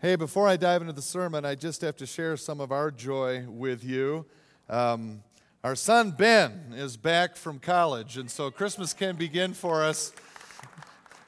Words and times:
Hey, 0.00 0.14
before 0.14 0.46
I 0.46 0.56
dive 0.56 0.80
into 0.80 0.92
the 0.92 1.02
sermon, 1.02 1.44
I 1.44 1.56
just 1.56 1.80
have 1.80 1.96
to 1.96 2.06
share 2.06 2.36
some 2.36 2.60
of 2.60 2.70
our 2.70 2.92
joy 2.92 3.44
with 3.48 3.82
you. 3.82 4.26
Um, 4.70 5.24
our 5.64 5.74
son 5.74 6.12
Ben 6.12 6.72
is 6.76 6.96
back 6.96 7.34
from 7.34 7.58
college, 7.58 8.16
and 8.16 8.30
so 8.30 8.48
Christmas 8.48 8.92
can 8.92 9.16
begin 9.16 9.54
for 9.54 9.82
us. 9.82 10.12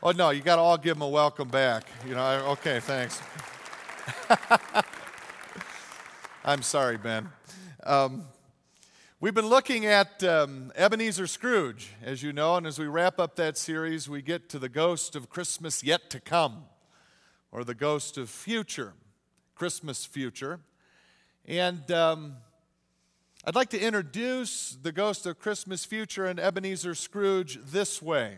Oh, 0.05 0.13
no, 0.13 0.31
you 0.31 0.41
got 0.41 0.55
to 0.55 0.63
all 0.63 0.79
give 0.79 0.97
him 0.97 1.03
a 1.03 1.09
welcome 1.09 1.49
back. 1.49 1.89
You 2.07 2.15
know, 2.15 2.23
I, 2.23 2.37
okay, 2.51 2.79
thanks. 2.79 3.21
I'm 6.45 6.63
sorry, 6.63 6.97
Ben. 6.97 7.29
Um, 7.83 8.23
we've 9.19 9.35
been 9.35 9.49
looking 9.49 9.87
at 9.87 10.23
um, 10.23 10.71
Ebenezer 10.77 11.27
Scrooge, 11.27 11.91
as 12.05 12.23
you 12.23 12.33
know, 12.33 12.55
and 12.55 12.69
as 12.69 12.79
we 12.79 12.87
wrap 12.87 13.19
up 13.19 13.35
that 13.35 13.59
series, 13.59 14.09
we 14.09 14.23
get 14.23 14.49
to 14.51 14.61
the 14.61 14.69
ghost 14.69 15.17
of 15.17 15.29
Christmas 15.29 15.83
yet 15.83 16.09
to 16.11 16.21
come 16.21 16.67
or 17.53 17.65
the 17.65 17.75
ghost 17.75 18.17
of 18.19 18.29
future, 18.29 18.95
Christmas 19.55 20.05
future. 20.05 20.61
And 21.47 21.91
um, 21.91 22.37
I'd 23.45 23.55
like 23.55 23.71
to 23.71 23.81
introduce 23.81 24.77
the 24.83 24.93
ghost 24.93 25.27
of 25.27 25.39
Christmas 25.39 25.85
future 25.85 26.27
and 26.27 26.39
Ebenezer 26.39 26.95
Scrooge 26.95 27.59
this 27.65 28.03
way. 28.03 28.37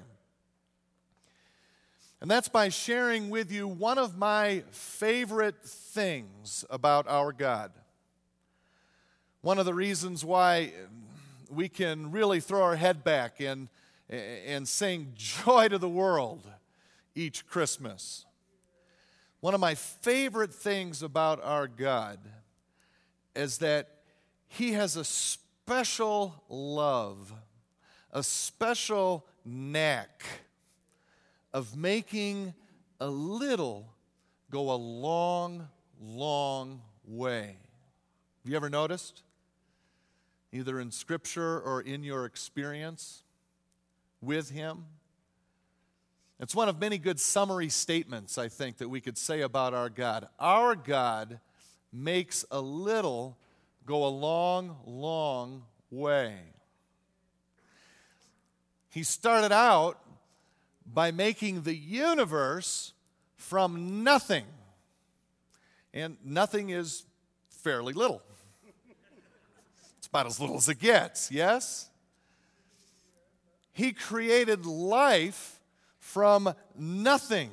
And 2.21 2.31
that's 2.31 2.49
by 2.49 2.69
sharing 2.69 3.31
with 3.31 3.51
you 3.51 3.67
one 3.67 3.99
of 3.99 4.17
my 4.17 4.63
favorite 4.71 5.65
things 5.65 6.65
about 6.71 7.09
our 7.09 7.33
God. 7.33 7.73
One 9.41 9.59
of 9.59 9.67
the 9.67 9.75
reasons 9.75 10.25
why 10.25 10.73
we 11.51 11.69
can 11.69 12.13
really 12.13 12.39
throw 12.39 12.63
our 12.63 12.77
head 12.77 13.03
back 13.03 13.41
and, 13.41 13.69
and 14.09 14.69
sing 14.69 15.15
joy 15.17 15.67
to 15.67 15.79
the 15.79 15.89
world 15.89 16.49
each 17.17 17.45
Christmas. 17.49 18.25
One 19.43 19.55
of 19.55 19.61
my 19.61 19.75
favorite 19.75 20.55
things 20.55 21.03
about 21.03 21.43
our 21.43 21.67
God 21.67 22.21
is 23.35 23.59
that 23.59 23.89
He 24.47 24.75
has 24.75 24.97
a 24.97 25.03
special 25.03 26.45
love, 26.49 27.35
a 28.13 28.23
special 28.23 29.27
knack 29.45 30.23
of 31.53 31.77
making 31.77 32.55
a 33.01 33.09
little 33.09 33.93
go 34.49 34.71
a 34.71 34.79
long, 34.79 35.69
long 36.01 36.81
way. 37.05 37.57
Have 38.45 38.51
you 38.51 38.55
ever 38.55 38.71
noticed? 38.71 39.25
Either 40.53 40.79
in 40.79 40.93
Scripture 40.93 41.59
or 41.59 41.81
in 41.81 42.05
your 42.05 42.27
experience 42.27 43.25
with 44.21 44.51
Him? 44.51 44.85
It's 46.43 46.57
one 46.57 46.69
of 46.69 46.81
many 46.81 46.99
good 46.99 47.21
summary 47.21 47.69
statements, 47.69 48.37
I 48.37 48.49
think, 48.49 48.79
that 48.79 48.89
we 48.89 49.01
could 49.01 49.17
say 49.17 49.43
about 49.43 49.75
our 49.75 49.89
God. 49.89 50.27
Our 50.41 50.75
God 50.75 51.39
makes 51.93 52.45
a 52.51 52.61
little 52.61 53.39
go 53.87 54.05
a 54.05 54.09
long, 54.09 54.77
long 54.85 55.63
way. 55.89 56.35
He 58.91 59.05
started 59.05 59.53
out 59.53 60.01
by 60.85 61.13
making 61.13 61.63
the 61.63 61.77
universe 61.77 62.93
from 63.37 64.03
nothing. 64.03 64.47
And 65.95 66.17
nothing 66.25 66.71
is 66.71 67.05
fairly 67.51 67.93
little. 67.93 68.21
It's 69.99 70.09
about 70.09 70.27
as 70.27 70.41
little 70.41 70.57
as 70.57 70.69
it 70.69 70.81
gets, 70.81 71.31
yes? 71.31 71.89
He 73.73 73.93
created 73.93 74.67
life 74.67 75.61
from 76.03 76.53
nothing. 76.77 77.51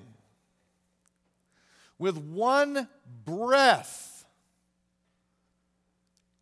With 1.99 2.17
one 2.17 2.87
breath, 3.23 4.25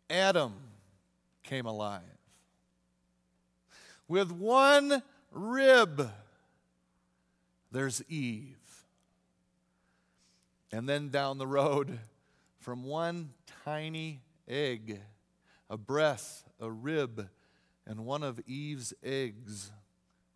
Adam 0.08 0.54
came 1.42 1.66
alive. 1.66 2.02
With 4.08 4.32
one 4.32 5.02
rib, 5.30 6.10
there's 7.70 8.02
Eve. 8.08 8.56
And 10.72 10.88
then 10.88 11.10
down 11.10 11.36
the 11.36 11.46
road, 11.46 11.98
from 12.58 12.84
one 12.84 13.30
tiny 13.66 14.22
egg, 14.48 15.00
a 15.68 15.76
breath, 15.76 16.44
a 16.58 16.70
rib, 16.70 17.28
and 17.86 18.06
one 18.06 18.22
of 18.22 18.40
Eve's 18.46 18.94
eggs, 19.02 19.72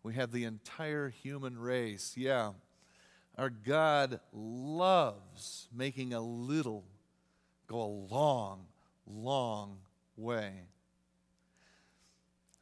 we 0.03 0.13
have 0.15 0.31
the 0.31 0.43
entire 0.43 1.09
human 1.09 1.57
race. 1.57 2.13
Yeah. 2.17 2.51
Our 3.37 3.49
God 3.49 4.19
loves 4.31 5.69
making 5.73 6.13
a 6.13 6.21
little 6.21 6.83
go 7.67 7.81
a 7.81 8.13
long, 8.13 8.65
long 9.07 9.77
way. 10.17 10.51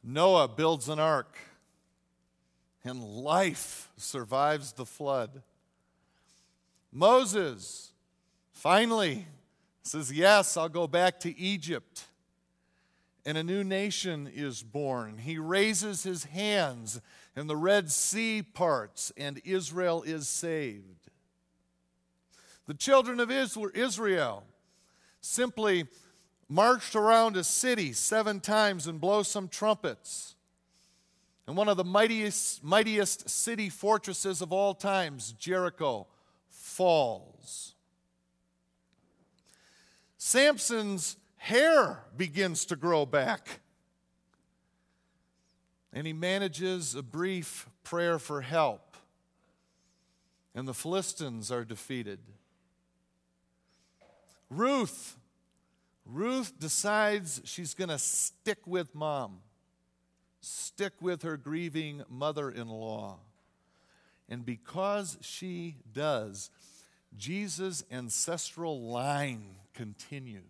Noah 0.02 0.48
builds 0.48 0.88
an 0.88 0.98
ark, 0.98 1.36
and 2.84 3.02
life 3.02 3.90
survives 3.96 4.72
the 4.72 4.86
flood. 4.86 5.42
Moses 6.90 7.92
finally 8.52 9.26
says, 9.82 10.12
Yes, 10.12 10.56
I'll 10.56 10.68
go 10.68 10.86
back 10.86 11.20
to 11.20 11.38
Egypt. 11.38 12.04
And 13.24 13.38
a 13.38 13.44
new 13.44 13.62
nation 13.62 14.28
is 14.32 14.62
born. 14.62 15.18
He 15.18 15.38
raises 15.38 16.02
his 16.02 16.24
hands 16.24 17.00
and 17.36 17.48
the 17.48 17.56
Red 17.56 17.90
Sea 17.90 18.42
parts, 18.42 19.12
and 19.16 19.40
Israel 19.44 20.02
is 20.02 20.28
saved. 20.28 21.08
The 22.66 22.74
children 22.74 23.20
of 23.20 23.30
Israel 23.30 24.44
simply 25.20 25.86
marched 26.48 26.94
around 26.94 27.36
a 27.36 27.44
city 27.44 27.92
seven 27.92 28.40
times 28.40 28.86
and 28.86 29.00
blow 29.00 29.22
some 29.22 29.48
trumpets. 29.48 30.34
And 31.46 31.56
one 31.56 31.68
of 31.68 31.76
the 31.76 31.84
mightiest, 31.84 32.62
mightiest 32.62 33.28
city 33.28 33.68
fortresses 33.68 34.42
of 34.42 34.52
all 34.52 34.74
times, 34.74 35.32
Jericho, 35.32 36.06
falls. 36.48 37.74
Samson's 40.18 41.16
hair 41.42 42.04
begins 42.16 42.64
to 42.66 42.76
grow 42.76 43.04
back 43.04 43.60
and 45.92 46.06
he 46.06 46.12
manages 46.12 46.94
a 46.94 47.02
brief 47.02 47.68
prayer 47.84 48.18
for 48.18 48.40
help, 48.40 48.96
and 50.54 50.66
the 50.66 50.74
Philistines 50.74 51.50
are 51.50 51.64
defeated. 51.64 52.18
Ruth, 54.48 55.16
Ruth 56.06 56.58
decides 56.58 57.42
she's 57.44 57.74
going 57.74 57.88
to 57.88 57.98
stick 57.98 58.58
with 58.66 58.94
mom, 58.94 59.40
stick 60.40 60.92
with 61.00 61.22
her 61.22 61.36
grieving 61.36 62.02
mother 62.08 62.50
in 62.50 62.68
law. 62.68 63.18
And 64.28 64.46
because 64.46 65.18
she 65.20 65.76
does, 65.92 66.50
Jesus' 67.16 67.84
ancestral 67.90 68.80
line 68.80 69.56
continues. 69.74 70.42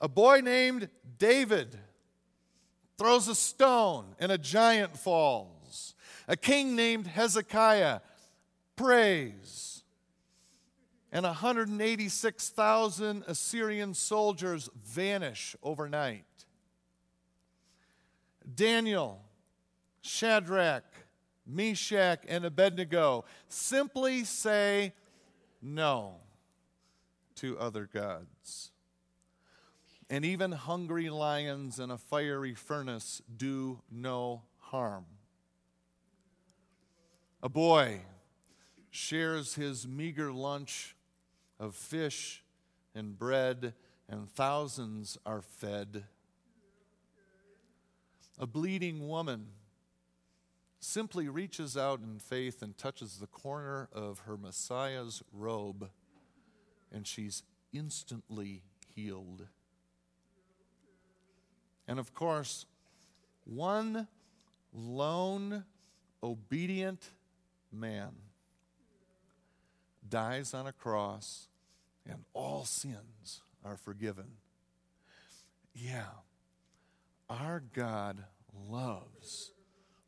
A 0.00 0.08
boy 0.08 0.40
named 0.40 0.88
David 1.18 1.78
throws 2.96 3.28
a 3.28 3.34
stone, 3.34 4.14
and 4.18 4.32
a 4.32 4.38
giant 4.38 4.96
falls. 4.96 5.94
A 6.26 6.36
king 6.36 6.76
named 6.76 7.06
Hezekiah 7.06 8.00
prays, 8.76 9.82
and 11.12 11.24
186,000 11.24 13.24
Assyrian 13.26 13.94
soldiers 13.94 14.70
vanish 14.74 15.56
overnight. 15.62 16.24
Daniel, 18.54 19.22
Shadrach, 20.00 20.84
Meshach, 21.46 22.24
and 22.28 22.44
Abednego 22.44 23.24
simply 23.48 24.24
say 24.24 24.94
no 25.60 26.16
to 27.36 27.58
other 27.58 27.88
gods 27.92 28.70
and 30.10 30.24
even 30.24 30.50
hungry 30.50 31.08
lions 31.08 31.78
in 31.78 31.88
a 31.92 31.96
fiery 31.96 32.52
furnace 32.52 33.22
do 33.36 33.80
no 33.88 34.42
harm. 34.58 35.06
A 37.44 37.48
boy 37.48 38.00
shares 38.90 39.54
his 39.54 39.86
meager 39.86 40.32
lunch 40.32 40.96
of 41.60 41.76
fish 41.76 42.42
and 42.92 43.16
bread, 43.16 43.72
and 44.08 44.28
thousands 44.28 45.16
are 45.24 45.40
fed. 45.40 46.02
A 48.36 48.48
bleeding 48.48 49.06
woman 49.06 49.46
simply 50.80 51.28
reaches 51.28 51.76
out 51.76 52.00
in 52.00 52.18
faith 52.18 52.62
and 52.62 52.76
touches 52.76 53.18
the 53.18 53.28
corner 53.28 53.88
of 53.92 54.20
her 54.20 54.36
Messiah's 54.36 55.22
robe, 55.32 55.88
and 56.90 57.06
she's 57.06 57.44
instantly 57.72 58.64
healed. 58.92 59.46
And 61.90 61.98
of 61.98 62.14
course, 62.14 62.66
one 63.44 64.06
lone, 64.72 65.64
obedient 66.22 67.04
man 67.72 68.10
dies 70.08 70.54
on 70.54 70.68
a 70.68 70.72
cross, 70.72 71.48
and 72.08 72.22
all 72.32 72.64
sins 72.64 73.42
are 73.64 73.76
forgiven. 73.76 74.26
Yeah, 75.74 76.04
our 77.28 77.60
God 77.74 78.22
loves, 78.68 79.50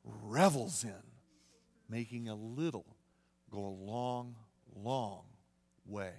revels 0.04 0.84
in 0.84 1.02
making 1.88 2.28
a 2.28 2.36
little 2.36 2.96
go 3.50 3.58
a 3.58 3.76
long, 3.90 4.36
long 4.76 5.24
way. 5.84 6.12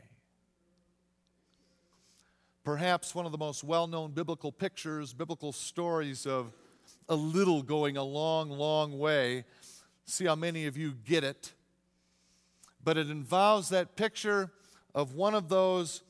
Perhaps 2.63 3.13
one 3.13 3.25
of 3.25 3.31
the 3.31 3.37
most 3.37 3.63
well 3.63 3.87
known 3.87 4.11
biblical 4.11 4.51
pictures, 4.51 5.13
biblical 5.13 5.51
stories 5.51 6.25
of 6.25 6.53
a 7.09 7.15
little 7.15 7.61
going 7.61 7.97
a 7.97 8.03
long, 8.03 8.49
long 8.49 8.97
way. 8.97 9.43
See 10.05 10.25
how 10.25 10.35
many 10.35 10.65
of 10.65 10.77
you 10.77 10.93
get 10.93 11.23
it. 11.23 11.53
But 12.83 12.97
it 12.97 13.09
involves 13.09 13.69
that 13.69 13.95
picture 13.95 14.51
of 14.95 15.13
one 15.13 15.33
of 15.33 15.49
those 15.49 16.03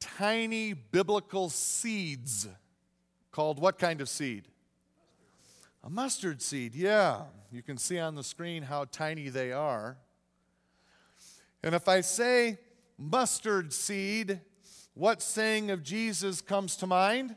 tiny 0.00 0.74
biblical 0.74 1.48
seeds 1.48 2.48
called 3.30 3.58
what 3.58 3.78
kind 3.78 4.00
of 4.00 4.08
seed? 4.08 4.48
A 5.82 5.90
mustard 5.90 6.40
seed, 6.40 6.74
yeah. 6.74 7.22
You 7.50 7.62
can 7.62 7.76
see 7.76 7.98
on 7.98 8.14
the 8.14 8.24
screen 8.24 8.62
how 8.62 8.84
tiny 8.84 9.28
they 9.28 9.52
are. 9.52 9.96
And 11.62 11.74
if 11.74 11.88
I 11.88 12.00
say 12.00 12.58
mustard 12.98 13.72
seed, 13.72 14.40
what 14.94 15.20
saying 15.20 15.70
of 15.70 15.82
Jesus 15.82 16.40
comes 16.40 16.76
to 16.76 16.86
mind? 16.86 17.36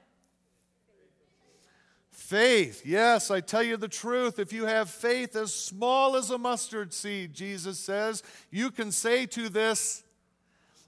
Faith. 2.11 2.83
Yes, 2.85 3.31
I 3.31 3.41
tell 3.41 3.63
you 3.63 3.77
the 3.77 3.87
truth. 3.87 4.39
If 4.39 4.51
you 4.51 4.65
have 4.65 4.89
faith 4.89 5.35
as 5.35 5.53
small 5.53 6.15
as 6.15 6.29
a 6.29 6.37
mustard 6.37 6.93
seed, 6.93 7.33
Jesus 7.33 7.79
says, 7.79 8.23
you 8.51 8.69
can 8.69 8.91
say 8.91 9.25
to 9.27 9.49
this 9.49 10.03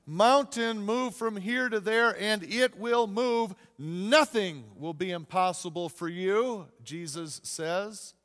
mountain, 0.06 0.81
move 0.81 1.16
from 1.16 1.38
here 1.38 1.69
to 1.69 1.80
there, 1.80 2.19
and 2.19 2.44
it 2.44 2.77
will 2.80 3.07
move. 3.07 3.54
Nothing 3.77 4.63
will 4.75 4.94
be 4.94 5.12
impossible 5.12 5.88
for 5.88 6.07
you, 6.07 6.66
Jesus 6.83 7.39
says. 7.44 8.16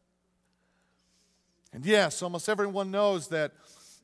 And 1.73 1.85
yes, 1.85 2.23
almost 2.23 2.49
everyone 2.49 2.91
knows 2.91 3.29
that 3.29 3.53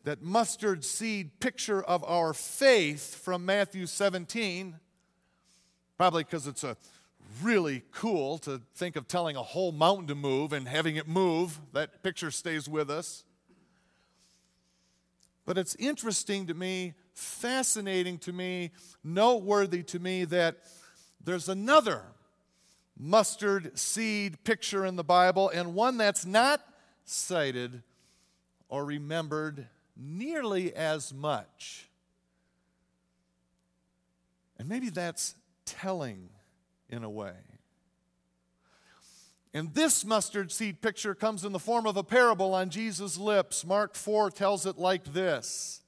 that 0.05 0.23
mustard 0.23 0.85
seed 0.85 1.41
picture 1.41 1.83
of 1.83 2.03
our 2.05 2.33
faith 2.33 3.15
from 3.15 3.45
Matthew 3.45 3.87
17, 3.87 4.77
probably 5.99 6.25
because 6.25 6.47
it's 6.47 6.65
a 6.65 6.77
really 7.43 7.83
cool 7.93 8.39
to 8.39 8.61
think 8.75 8.97
of 8.97 9.07
telling 9.07 9.37
a 9.37 9.43
whole 9.43 9.73
mountain 9.73 10.07
to 10.09 10.15
move 10.15 10.53
and 10.53 10.67
having 10.67 10.97
it 10.97 11.07
move. 11.07 11.61
That 11.73 12.03
picture 12.03 12.31
stays 12.31 12.69
with 12.69 12.91
us. 12.91 13.25
But 15.47 15.59
it's 15.59 15.75
interesting 15.77 16.47
to 16.47 16.55
me, 16.55 16.95
fascinating 17.13 18.19
to 18.19 18.33
me, 18.33 18.71
noteworthy 19.03 19.83
to 19.85 19.99
me 19.99 20.25
that 20.27 20.59
there's 21.23 21.49
another 21.49 22.03
mustard 22.99 23.79
seed 23.79 24.43
picture 24.45 24.85
in 24.85 24.97
the 24.97 25.05
Bible, 25.05 25.51
and 25.51 25.75
one 25.75 25.97
that's 25.97 26.25
not 26.25 26.63
cited 27.05 27.83
or 28.69 28.85
remembered 28.85 29.67
nearly 30.01 30.75
as 30.75 31.13
much. 31.13 31.89
And 34.59 34.69
maybe 34.69 34.91
that's 34.91 35.35
telling 35.65 36.31
in 36.89 37.05
a 37.05 37.11
way. 37.11 37.35
And 39.53 39.75
this 39.75 40.05
mustard 40.05 40.53
seed 40.53 40.81
picture 40.81 41.15
comes 41.15 41.45
in 41.45 41.53
the 41.53 41.59
form 41.59 41.87
of 41.87 41.97
a 41.97 42.05
parable 42.05 42.55
on 42.55 42.71
Jesus' 42.71 43.19
lips. 43.19 43.65
Mark 43.65 43.95
4 43.95 44.31
tells 44.31 44.65
it 44.65 44.79
like 44.79 45.13
this. 45.13 45.81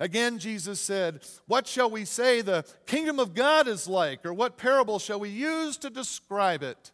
Again, 0.00 0.38
Jesus 0.38 0.80
said, 0.80 1.20
What 1.46 1.68
shall 1.68 1.88
we 1.88 2.04
say 2.04 2.40
the 2.40 2.64
kingdom 2.86 3.20
of 3.20 3.34
God 3.34 3.68
is 3.68 3.86
like? 3.86 4.26
Or 4.26 4.34
what 4.34 4.56
parable 4.56 4.98
shall 4.98 5.20
we 5.20 5.28
use 5.28 5.76
to 5.78 5.90
describe 5.90 6.64
it? 6.64 6.90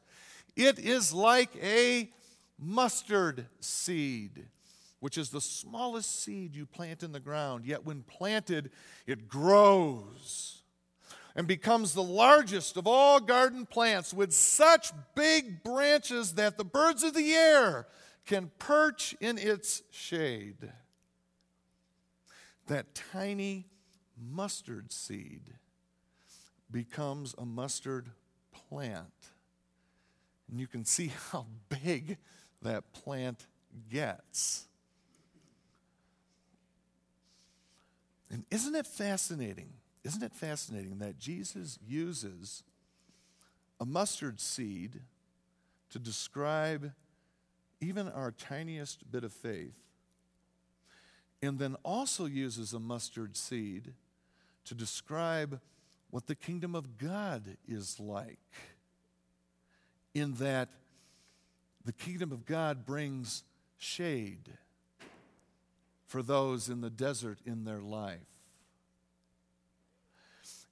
It 0.56 0.78
is 0.78 1.12
like 1.12 1.50
a 1.62 2.10
mustard 2.58 3.46
seed 3.60 4.44
which 5.00 5.18
is 5.18 5.30
the 5.30 5.40
smallest 5.40 6.22
seed 6.22 6.54
you 6.54 6.66
plant 6.66 7.02
in 7.02 7.12
the 7.12 7.20
ground, 7.20 7.64
yet 7.66 7.84
when 7.84 8.02
planted, 8.02 8.70
it 9.06 9.28
grows 9.28 10.62
and 11.34 11.46
becomes 11.46 11.94
the 11.94 12.02
largest 12.02 12.76
of 12.76 12.86
all 12.86 13.20
garden 13.20 13.66
plants 13.66 14.12
with 14.12 14.32
such 14.32 14.92
big 15.14 15.62
branches 15.62 16.34
that 16.34 16.58
the 16.58 16.64
birds 16.64 17.02
of 17.02 17.14
the 17.14 17.32
air 17.32 17.86
can 18.26 18.50
perch 18.58 19.14
in 19.20 19.38
its 19.38 19.82
shade. 19.90 20.70
That 22.66 22.94
tiny 22.94 23.66
mustard 24.20 24.92
seed 24.92 25.54
becomes 26.70 27.34
a 27.38 27.44
mustard 27.44 28.10
plant. 28.52 29.06
And 30.50 30.60
you 30.60 30.66
can 30.66 30.84
see 30.84 31.12
how 31.30 31.46
big 31.68 32.18
that 32.62 32.92
plant 32.92 33.46
gets. 33.88 34.66
And 38.30 38.44
isn't 38.50 38.74
it 38.74 38.86
fascinating? 38.86 39.72
Isn't 40.04 40.22
it 40.22 40.34
fascinating 40.34 40.98
that 40.98 41.18
Jesus 41.18 41.78
uses 41.86 42.62
a 43.80 43.84
mustard 43.84 44.40
seed 44.40 45.00
to 45.90 45.98
describe 45.98 46.92
even 47.80 48.08
our 48.08 48.30
tiniest 48.30 49.10
bit 49.10 49.24
of 49.24 49.32
faith, 49.32 49.74
and 51.42 51.58
then 51.58 51.76
also 51.82 52.26
uses 52.26 52.72
a 52.72 52.78
mustard 52.78 53.36
seed 53.36 53.94
to 54.66 54.74
describe 54.74 55.60
what 56.10 56.26
the 56.26 56.34
kingdom 56.34 56.74
of 56.74 56.98
God 56.98 57.56
is 57.66 57.98
like, 57.98 58.38
in 60.14 60.34
that 60.34 60.68
the 61.84 61.92
kingdom 61.92 62.30
of 62.32 62.44
God 62.44 62.84
brings 62.84 63.42
shade 63.78 64.50
for 66.10 66.24
those 66.24 66.68
in 66.68 66.80
the 66.80 66.90
desert 66.90 67.38
in 67.46 67.62
their 67.62 67.80
life. 67.80 68.18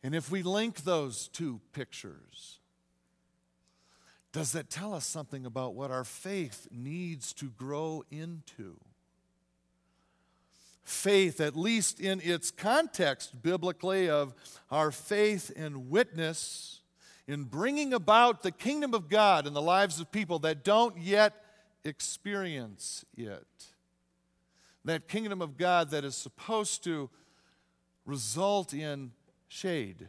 And 0.03 0.13
if 0.13 0.33
we 0.33 0.43
link 0.43 0.83
those 0.83 1.29
two 1.29 1.61
pictures, 1.73 2.59
does 4.33 4.51
that 4.51 4.69
tell 4.69 4.93
us 4.93 5.07
something 5.07 5.47
about 5.47 5.77
what 5.77 5.93
our 5.93 6.03
faith 6.03 6.67
needs 6.73 7.33
to 7.35 7.51
grow 7.51 8.03
into? 8.11 8.81
Faith, 10.83 11.41
at 11.41 11.55
least 11.55 12.01
in 12.01 12.21
its 12.21 12.51
context 12.51 13.41
biblically, 13.41 14.11
of 14.11 14.35
our 14.73 14.91
faith 14.91 15.53
and 15.55 15.89
witness 15.89 16.81
in 17.29 17.45
bringing 17.45 17.95
about 17.95 18.43
the 18.43 18.51
kingdom 18.51 18.93
of 18.93 19.09
God 19.09 19.47
in 19.47 19.53
the 19.53 19.63
lives 19.63 20.01
of 20.01 20.11
people 20.11 20.41
that 20.41 20.65
don't 20.65 20.99
yet 20.99 21.45
experience 21.85 23.05
it 23.17 23.47
that 24.85 25.09
kingdom 25.09 25.43
of 25.43 25.57
God 25.57 25.91
that 25.91 26.05
is 26.05 26.17
supposed 26.17 26.85
to 26.85 27.11
result 28.07 28.73
in 28.73 29.13
shade, 29.49 30.09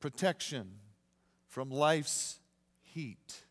protection 0.00 0.72
from 1.48 1.70
life's 1.70 2.40
heat. 2.82 3.44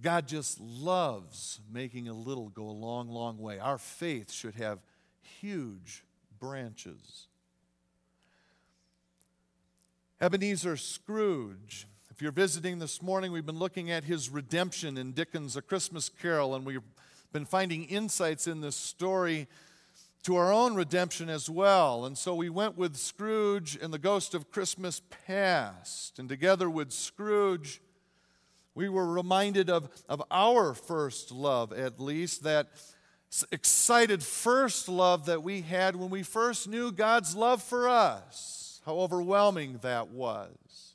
God 0.00 0.28
just 0.28 0.60
loves 0.60 1.60
making 1.72 2.08
a 2.08 2.12
little 2.12 2.50
go 2.50 2.64
a 2.64 2.70
long, 2.70 3.08
long 3.08 3.38
way. 3.38 3.58
Our 3.58 3.78
faith 3.78 4.30
should 4.30 4.54
have 4.56 4.80
huge 5.40 6.04
branches. 6.38 7.28
Ebenezer 10.20 10.76
Scrooge 10.76 11.86
if 12.14 12.22
you're 12.22 12.30
visiting 12.30 12.78
this 12.78 13.02
morning, 13.02 13.32
we've 13.32 13.44
been 13.44 13.58
looking 13.58 13.90
at 13.90 14.04
his 14.04 14.30
redemption 14.30 14.96
in 14.96 15.10
Dickens' 15.10 15.56
A 15.56 15.62
Christmas 15.62 16.08
Carol, 16.08 16.54
and 16.54 16.64
we've 16.64 16.80
been 17.32 17.44
finding 17.44 17.86
insights 17.86 18.46
in 18.46 18.60
this 18.60 18.76
story 18.76 19.48
to 20.22 20.36
our 20.36 20.52
own 20.52 20.76
redemption 20.76 21.28
as 21.28 21.50
well. 21.50 22.04
And 22.04 22.16
so 22.16 22.32
we 22.32 22.50
went 22.50 22.78
with 22.78 22.94
Scrooge 22.94 23.76
and 23.82 23.92
the 23.92 23.98
Ghost 23.98 24.32
of 24.32 24.52
Christmas 24.52 25.02
Past. 25.26 26.20
And 26.20 26.28
together 26.28 26.70
with 26.70 26.92
Scrooge, 26.92 27.80
we 28.76 28.88
were 28.88 29.12
reminded 29.12 29.68
of, 29.68 29.88
of 30.08 30.22
our 30.30 30.72
first 30.72 31.32
love, 31.32 31.72
at 31.72 31.98
least, 31.98 32.44
that 32.44 32.68
excited 33.50 34.22
first 34.22 34.88
love 34.88 35.26
that 35.26 35.42
we 35.42 35.62
had 35.62 35.96
when 35.96 36.10
we 36.10 36.22
first 36.22 36.68
knew 36.68 36.92
God's 36.92 37.34
love 37.34 37.60
for 37.60 37.88
us, 37.88 38.80
how 38.86 38.98
overwhelming 38.98 39.80
that 39.82 40.10
was. 40.10 40.93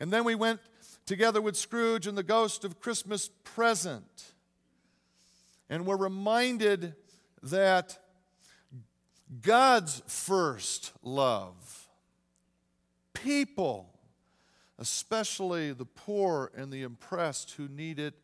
And 0.00 0.10
then 0.10 0.24
we 0.24 0.34
went 0.34 0.60
together 1.04 1.42
with 1.42 1.56
Scrooge 1.56 2.06
and 2.06 2.16
the 2.16 2.22
ghost 2.22 2.64
of 2.64 2.80
Christmas 2.80 3.28
present. 3.44 4.32
And 5.68 5.86
we're 5.86 5.96
reminded 5.96 6.94
that 7.42 7.98
God's 9.42 10.02
first 10.06 10.92
love, 11.02 11.88
people, 13.12 13.90
especially 14.78 15.72
the 15.72 15.84
poor 15.84 16.50
and 16.56 16.72
the 16.72 16.82
oppressed 16.82 17.52
who 17.52 17.68
need 17.68 17.98
it 17.98 18.14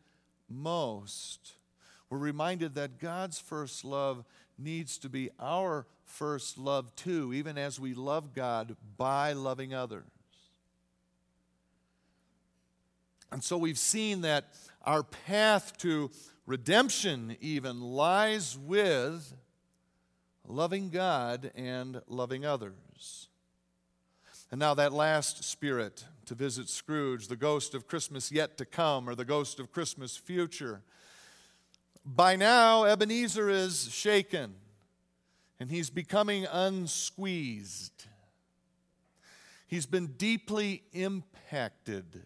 most, 0.49 1.53
we're 2.09 2.17
reminded 2.17 2.75
that 2.75 2.99
God's 2.99 3.39
first 3.39 3.85
love 3.85 4.25
needs 4.57 4.97
to 4.99 5.09
be 5.09 5.29
our 5.39 5.85
first 6.05 6.57
love 6.57 6.95
too, 6.95 7.33
even 7.33 7.57
as 7.57 7.79
we 7.79 7.93
love 7.93 8.33
God 8.33 8.75
by 8.97 9.33
loving 9.33 9.73
others. 9.73 10.05
And 13.31 13.43
so 13.43 13.57
we've 13.57 13.77
seen 13.77 14.21
that 14.21 14.45
our 14.83 15.03
path 15.03 15.77
to 15.79 16.11
redemption 16.45 17.35
even 17.41 17.81
lies 17.81 18.57
with 18.57 19.33
loving 20.47 20.89
God 20.89 21.51
and 21.55 22.01
loving 22.07 22.45
others. 22.45 23.27
And 24.49 24.59
now, 24.59 24.73
that 24.75 24.93
last 24.93 25.43
spirit 25.43 26.05
to 26.25 26.33
visit 26.33 26.69
Scrooge, 26.69 27.27
the 27.27 27.35
ghost 27.35 27.75
of 27.75 27.85
Christmas 27.85 28.31
yet 28.31 28.57
to 28.59 28.65
come, 28.65 29.09
or 29.09 29.15
the 29.15 29.25
ghost 29.25 29.59
of 29.59 29.73
Christmas 29.73 30.15
future. 30.15 30.83
By 32.05 32.37
now, 32.37 32.85
Ebenezer 32.85 33.49
is 33.49 33.89
shaken 33.91 34.55
and 35.59 35.69
he's 35.69 35.89
becoming 35.89 36.45
unsqueezed. 36.45 38.05
He's 39.67 39.85
been 39.85 40.07
deeply 40.17 40.83
impacted 40.93 42.25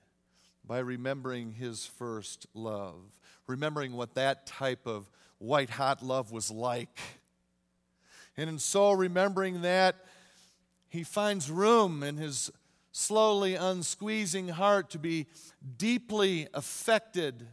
by 0.72 0.80
remembering 0.80 1.52
his 1.52 1.86
first 1.86 2.48
love, 2.54 3.20
remembering 3.46 3.92
what 3.92 4.14
that 4.14 4.48
type 4.48 4.88
of 4.88 5.10
white 5.38 5.70
hot 5.70 6.02
love 6.02 6.32
was 6.32 6.50
like. 6.50 6.98
And 8.38 8.50
in 8.50 8.58
so 8.58 8.94
remembering 8.94 9.64
that, 9.64 9.98
he 10.88 11.04
finds 11.04 11.52
room 11.52 12.04
in 12.04 12.16
his 12.16 12.50
slowly 12.94 13.56
unsqueezing 13.56 14.52
heart 14.52 14.90
to 14.92 14.98
be 14.98 15.28
deeply 15.78 16.48
affected 16.54 17.46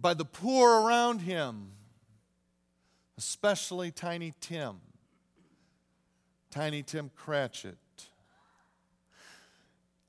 by 0.00 0.14
the 0.14 0.24
poor 0.24 0.80
around 0.80 1.18
him 1.18 1.72
especially 3.18 3.90
Tiny 3.90 4.32
Tim, 4.40 4.80
Tiny 6.50 6.82
Tim 6.82 7.10
Cratchit. 7.14 7.76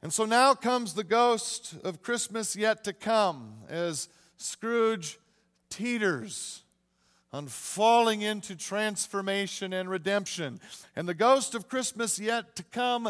And 0.06 0.14
so 0.14 0.26
now 0.26 0.54
comes 0.54 0.94
the 0.94 1.04
ghost 1.04 1.78
of 1.84 2.04
Christmas 2.04 2.56
yet 2.56 2.84
to 2.84 2.94
come 2.94 3.56
as 3.68 4.08
Scrooge 4.38 5.18
teeters 5.72 6.62
on 7.34 7.48
falling 7.48 8.22
into 8.22 8.56
transformation 8.56 9.74
and 9.74 9.90
redemption. 9.90 10.60
And 10.96 11.10
the 11.10 11.16
ghost 11.16 11.56
of 11.56 11.68
Christmas 11.68 12.20
yet 12.20 12.56
to 12.58 12.62
come 12.62 13.10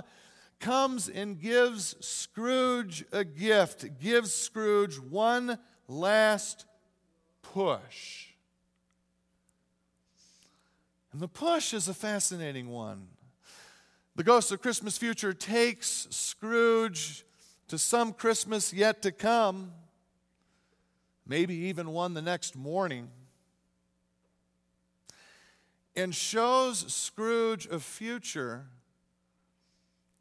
comes 0.62 1.10
and 1.10 1.38
gives 1.38 1.98
Scrooge 2.00 3.04
a 3.12 3.26
gift, 3.26 4.00
gives 4.00 4.32
Scrooge 4.34 4.98
one 4.98 5.60
last 5.90 6.64
push. 7.42 8.28
And 11.12 11.20
the 11.20 11.28
push 11.28 11.74
is 11.74 11.90
a 11.90 11.94
fascinating 11.94 12.70
one. 12.70 13.10
The 14.18 14.24
Ghost 14.24 14.50
of 14.54 14.62
Christmas 14.62 14.98
Future 14.98 15.34
takes 15.34 16.08
Scrooge 16.10 17.26
to 17.68 17.78
some 17.78 18.14
Christmas 18.14 18.72
yet 18.72 19.02
to 19.02 19.12
come, 19.12 19.74
maybe 21.28 21.54
even 21.54 21.90
one 21.90 22.14
the 22.14 22.22
next 22.22 22.56
morning, 22.56 23.10
and 25.98 26.16
shows 26.16 26.94
Scrooge 26.94 27.68
a 27.68 27.82
future 27.82 28.68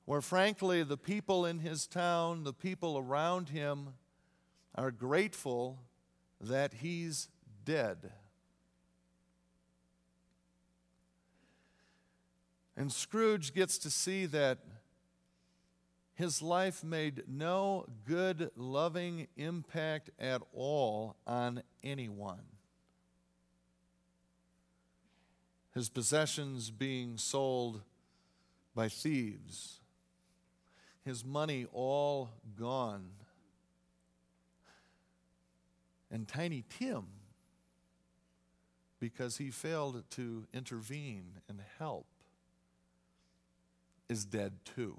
where, 0.06 0.20
frankly, 0.20 0.82
the 0.82 0.96
people 0.96 1.46
in 1.46 1.60
his 1.60 1.86
town, 1.86 2.42
the 2.42 2.52
people 2.52 2.98
around 2.98 3.50
him, 3.50 3.94
are 4.74 4.90
grateful 4.90 5.78
that 6.40 6.74
he's 6.74 7.28
dead. 7.64 8.10
And 12.76 12.92
Scrooge 12.92 13.54
gets 13.54 13.78
to 13.78 13.90
see 13.90 14.26
that 14.26 14.58
his 16.14 16.40
life 16.40 16.84
made 16.84 17.24
no 17.28 17.86
good, 18.06 18.50
loving 18.56 19.26
impact 19.36 20.10
at 20.18 20.42
all 20.52 21.16
on 21.26 21.62
anyone. 21.82 22.42
His 25.74 25.88
possessions 25.88 26.70
being 26.70 27.16
sold 27.16 27.82
by 28.76 28.88
thieves, 28.88 29.80
his 31.04 31.24
money 31.24 31.66
all 31.72 32.30
gone. 32.56 33.10
And 36.10 36.28
Tiny 36.28 36.64
Tim, 36.78 37.06
because 39.00 39.38
he 39.38 39.50
failed 39.50 40.04
to 40.10 40.46
intervene 40.54 41.40
and 41.48 41.60
help 41.78 42.06
is 44.08 44.24
dead 44.24 44.52
too. 44.64 44.98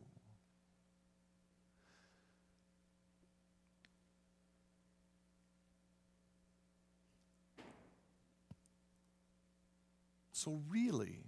So, 10.31 10.61
really, 10.69 11.23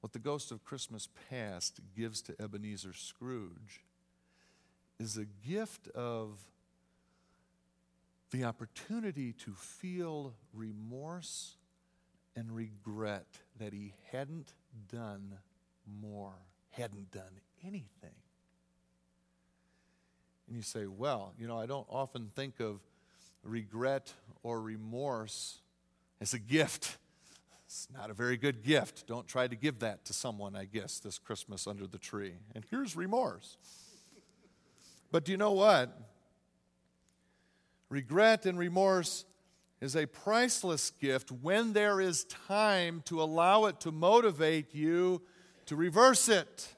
what 0.00 0.12
the 0.12 0.18
ghost 0.18 0.52
of 0.52 0.64
Christmas 0.64 1.08
past 1.30 1.80
gives 1.96 2.22
to 2.22 2.40
Ebenezer 2.40 2.92
Scrooge 2.92 3.84
is 5.00 5.16
a 5.16 5.24
gift 5.24 5.88
of 5.88 6.38
the 8.30 8.44
opportunity 8.44 9.32
to 9.32 9.52
feel 9.52 10.34
remorse 10.52 11.56
and 12.36 12.54
regret 12.54 13.26
that 13.58 13.72
he 13.72 13.94
hadn't 14.12 14.52
done 14.92 15.38
more 16.00 16.34
hadn't 16.76 17.10
done 17.10 17.40
anything. 17.64 18.14
And 20.46 20.56
you 20.56 20.62
say, 20.62 20.86
well, 20.86 21.32
you 21.38 21.48
know, 21.48 21.58
I 21.58 21.66
don't 21.66 21.86
often 21.90 22.30
think 22.34 22.60
of 22.60 22.80
regret 23.42 24.12
or 24.42 24.60
remorse 24.60 25.60
as 26.20 26.34
a 26.34 26.38
gift. 26.38 26.98
It's 27.66 27.88
not 27.92 28.10
a 28.10 28.14
very 28.14 28.36
good 28.36 28.62
gift. 28.62 29.06
Don't 29.06 29.26
try 29.26 29.48
to 29.48 29.56
give 29.56 29.80
that 29.80 30.04
to 30.04 30.12
someone, 30.12 30.54
I 30.54 30.66
guess, 30.66 31.00
this 31.00 31.18
Christmas 31.18 31.66
under 31.66 31.86
the 31.86 31.98
tree. 31.98 32.34
And 32.54 32.64
here's 32.70 32.94
remorse. 32.94 33.56
But 35.10 35.24
do 35.24 35.32
you 35.32 35.38
know 35.38 35.52
what? 35.52 35.98
Regret 37.88 38.46
and 38.46 38.58
remorse 38.58 39.24
is 39.80 39.96
a 39.96 40.06
priceless 40.06 40.90
gift 40.90 41.30
when 41.30 41.72
there 41.72 42.00
is 42.00 42.24
time 42.24 43.02
to 43.06 43.20
allow 43.20 43.66
it 43.66 43.80
to 43.80 43.92
motivate 43.92 44.74
you 44.74 45.22
to 45.66 45.76
reverse 45.76 46.28
it. 46.28 46.74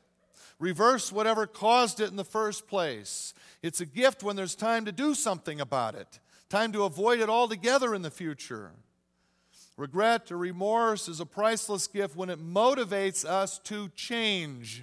Reverse 0.58 1.12
whatever 1.12 1.46
caused 1.46 2.00
it 2.00 2.10
in 2.10 2.16
the 2.16 2.24
first 2.24 2.66
place. 2.66 3.32
It's 3.62 3.80
a 3.80 3.86
gift 3.86 4.22
when 4.22 4.34
there's 4.34 4.56
time 4.56 4.84
to 4.86 4.92
do 4.92 5.14
something 5.14 5.60
about 5.60 5.94
it, 5.94 6.18
time 6.48 6.72
to 6.72 6.82
avoid 6.82 7.20
it 7.20 7.28
altogether 7.28 7.94
in 7.94 8.02
the 8.02 8.10
future. 8.10 8.72
Regret 9.76 10.32
or 10.32 10.38
remorse 10.38 11.06
is 11.06 11.20
a 11.20 11.26
priceless 11.26 11.86
gift 11.86 12.16
when 12.16 12.30
it 12.30 12.40
motivates 12.44 13.24
us 13.24 13.60
to 13.60 13.88
change. 13.90 14.82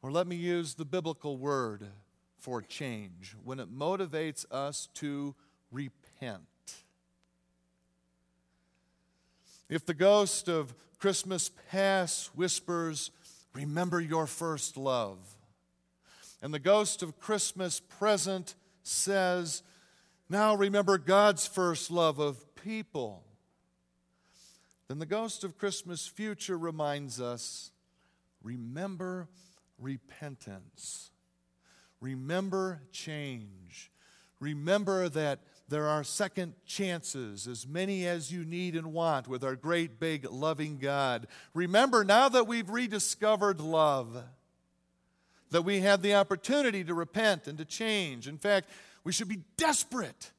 Or 0.00 0.10
let 0.10 0.26
me 0.26 0.36
use 0.36 0.74
the 0.74 0.86
biblical 0.86 1.36
word 1.36 1.86
for 2.38 2.62
change 2.62 3.36
when 3.44 3.60
it 3.60 3.74
motivates 3.74 4.50
us 4.50 4.88
to 4.94 5.34
repent. 5.70 6.40
If 9.68 9.84
the 9.84 9.94
ghost 9.94 10.48
of 10.48 10.74
Christmas 11.04 11.50
past 11.70 12.34
whispers, 12.34 13.10
Remember 13.52 14.00
your 14.00 14.26
first 14.26 14.78
love. 14.78 15.18
And 16.40 16.54
the 16.54 16.58
ghost 16.58 17.02
of 17.02 17.20
Christmas 17.20 17.78
present 17.78 18.54
says, 18.84 19.62
Now 20.30 20.54
remember 20.54 20.96
God's 20.96 21.46
first 21.46 21.90
love 21.90 22.18
of 22.18 22.54
people. 22.54 23.22
Then 24.88 24.98
the 24.98 25.04
ghost 25.04 25.44
of 25.44 25.58
Christmas 25.58 26.06
future 26.06 26.56
reminds 26.56 27.20
us 27.20 27.70
remember 28.42 29.28
repentance, 29.78 31.10
remember 32.00 32.80
change, 32.92 33.92
remember 34.40 35.10
that 35.10 35.40
there 35.68 35.86
are 35.88 36.04
second 36.04 36.54
chances, 36.66 37.46
as 37.46 37.66
many 37.66 38.06
as 38.06 38.30
you 38.30 38.44
need 38.44 38.76
and 38.76 38.92
want, 38.92 39.26
with 39.28 39.42
our 39.42 39.56
great, 39.56 39.98
big, 39.98 40.30
loving 40.30 40.78
God. 40.78 41.26
Remember, 41.54 42.04
now 42.04 42.28
that 42.28 42.46
we've 42.46 42.68
rediscovered 42.68 43.60
love, 43.60 44.22
that 45.50 45.62
we 45.62 45.80
have 45.80 46.02
the 46.02 46.14
opportunity 46.14 46.84
to 46.84 46.94
repent 46.94 47.46
and 47.46 47.56
to 47.58 47.64
change. 47.64 48.28
In 48.28 48.38
fact, 48.38 48.68
we 49.04 49.12
should 49.12 49.28
be 49.28 49.42
desperate 49.56 50.32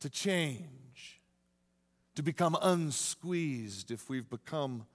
to 0.00 0.10
change, 0.10 1.20
to 2.14 2.22
become 2.22 2.54
unsqueezed 2.54 3.90
if 3.90 4.08
we've 4.08 4.28
become 4.28 4.86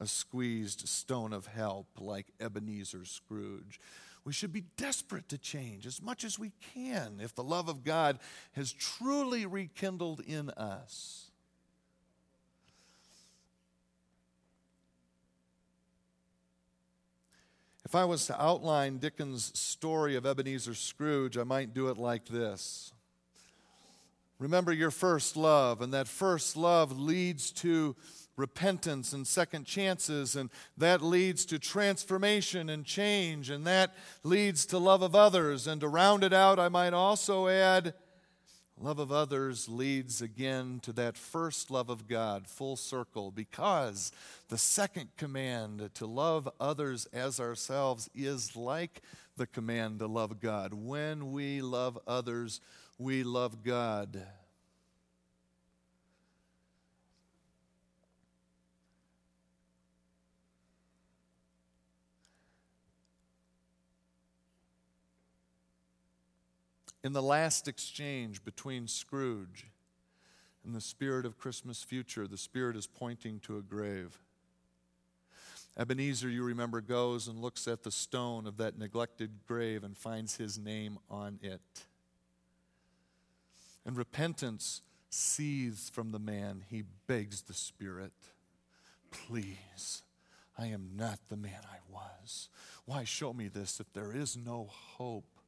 a 0.00 0.06
squeezed 0.06 0.88
stone 0.88 1.32
of 1.32 1.46
help 1.46 1.86
like 2.00 2.26
Ebenezer 2.40 3.04
Scrooge. 3.04 3.80
We 4.24 4.32
should 4.32 4.52
be 4.52 4.64
desperate 4.76 5.28
to 5.30 5.38
change 5.38 5.86
as 5.86 6.02
much 6.02 6.24
as 6.24 6.38
we 6.38 6.52
can 6.74 7.20
if 7.22 7.34
the 7.34 7.44
love 7.44 7.68
of 7.68 7.84
God 7.84 8.18
has 8.52 8.72
truly 8.72 9.46
rekindled 9.46 10.20
in 10.20 10.50
us. 10.50 11.30
If 17.84 17.94
I 17.94 18.04
was 18.04 18.26
to 18.26 18.38
outline 18.38 18.98
Dickens' 18.98 19.58
story 19.58 20.14
of 20.14 20.26
Ebenezer 20.26 20.74
Scrooge, 20.74 21.38
I 21.38 21.44
might 21.44 21.72
do 21.72 21.88
it 21.88 21.96
like 21.96 22.26
this. 22.26 22.92
Remember 24.38 24.72
your 24.72 24.90
first 24.90 25.36
love, 25.36 25.80
and 25.82 25.92
that 25.92 26.06
first 26.06 26.56
love 26.56 26.98
leads 26.98 27.50
to 27.52 27.96
repentance 28.36 29.12
and 29.12 29.26
second 29.26 29.64
chances, 29.64 30.36
and 30.36 30.48
that 30.76 31.02
leads 31.02 31.44
to 31.46 31.58
transformation 31.58 32.70
and 32.70 32.84
change, 32.84 33.50
and 33.50 33.66
that 33.66 33.96
leads 34.22 34.64
to 34.66 34.78
love 34.78 35.02
of 35.02 35.14
others. 35.14 35.66
And 35.66 35.80
to 35.80 35.88
round 35.88 36.22
it 36.22 36.32
out, 36.32 36.60
I 36.60 36.68
might 36.68 36.94
also 36.94 37.48
add 37.48 37.94
love 38.80 39.00
of 39.00 39.10
others 39.10 39.68
leads 39.68 40.22
again 40.22 40.78
to 40.84 40.92
that 40.92 41.16
first 41.16 41.68
love 41.68 41.90
of 41.90 42.06
God, 42.06 42.46
full 42.46 42.76
circle, 42.76 43.32
because 43.32 44.12
the 44.48 44.58
second 44.58 45.08
command 45.16 45.90
to 45.94 46.06
love 46.06 46.48
others 46.60 47.06
as 47.12 47.40
ourselves 47.40 48.08
is 48.14 48.54
like 48.54 49.02
the 49.36 49.48
command 49.48 49.98
to 49.98 50.06
love 50.06 50.40
God. 50.40 50.72
When 50.74 51.32
we 51.32 51.60
love 51.60 51.98
others, 52.06 52.60
we 52.98 53.22
love 53.22 53.62
God. 53.62 54.26
in 67.04 67.14
the 67.14 67.22
last 67.22 67.68
exchange 67.68 68.44
between 68.44 68.86
Scrooge 68.86 69.66
and 70.62 70.74
the 70.74 70.80
spirit 70.80 71.24
of 71.24 71.38
Christmas 71.38 71.82
future, 71.82 72.26
the 72.26 72.36
spirit 72.36 72.76
is 72.76 72.86
pointing 72.86 73.40
to 73.40 73.56
a 73.56 73.62
grave. 73.62 74.18
Ebenezer, 75.78 76.28
you 76.28 76.42
remember, 76.42 76.80
goes 76.80 77.28
and 77.28 77.40
looks 77.40 77.68
at 77.68 77.82
the 77.82 77.90
stone 77.90 78.46
of 78.46 78.56
that 78.56 78.76
neglected 78.76 79.30
grave 79.46 79.84
and 79.84 79.96
finds 79.96 80.36
his 80.36 80.58
name 80.58 80.98
on 81.08 81.38
it. 81.40 81.86
And 83.88 83.96
repentance 83.96 84.82
seethes 85.10 85.90
from 85.90 86.12
the 86.12 86.20
man. 86.20 86.62
He 86.68 86.84
begs 87.08 87.42
the 87.42 87.54
Spirit, 87.54 88.12
Please, 89.10 90.04
I 90.56 90.66
am 90.66 90.90
not 90.94 91.18
the 91.28 91.36
man 91.36 91.62
I 91.64 91.78
was. 91.90 92.48
Why 92.84 93.02
show 93.02 93.32
me 93.32 93.48
this 93.48 93.80
if 93.80 93.92
there 93.94 94.12
is 94.14 94.36
no 94.36 94.68
hope? 94.68 95.40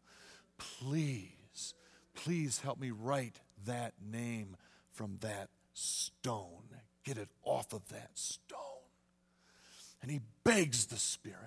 Please 0.58 1.74
Please 2.14 2.60
help 2.60 2.78
me 2.78 2.90
write 2.90 3.40
that 3.64 3.94
name 4.04 4.56
from 4.92 5.16
that 5.20 5.48
stone. 5.72 6.68
Get 7.04 7.16
it 7.16 7.30
off 7.44 7.72
of 7.72 7.88
that 7.88 8.10
stone. 8.14 8.58
And 10.02 10.10
he 10.10 10.20
begs 10.44 10.86
the 10.86 10.98
Spirit. 10.98 11.38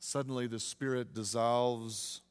Suddenly, 0.00 0.46
the 0.46 0.58
Spirit 0.60 1.14
dissolves 1.14 2.22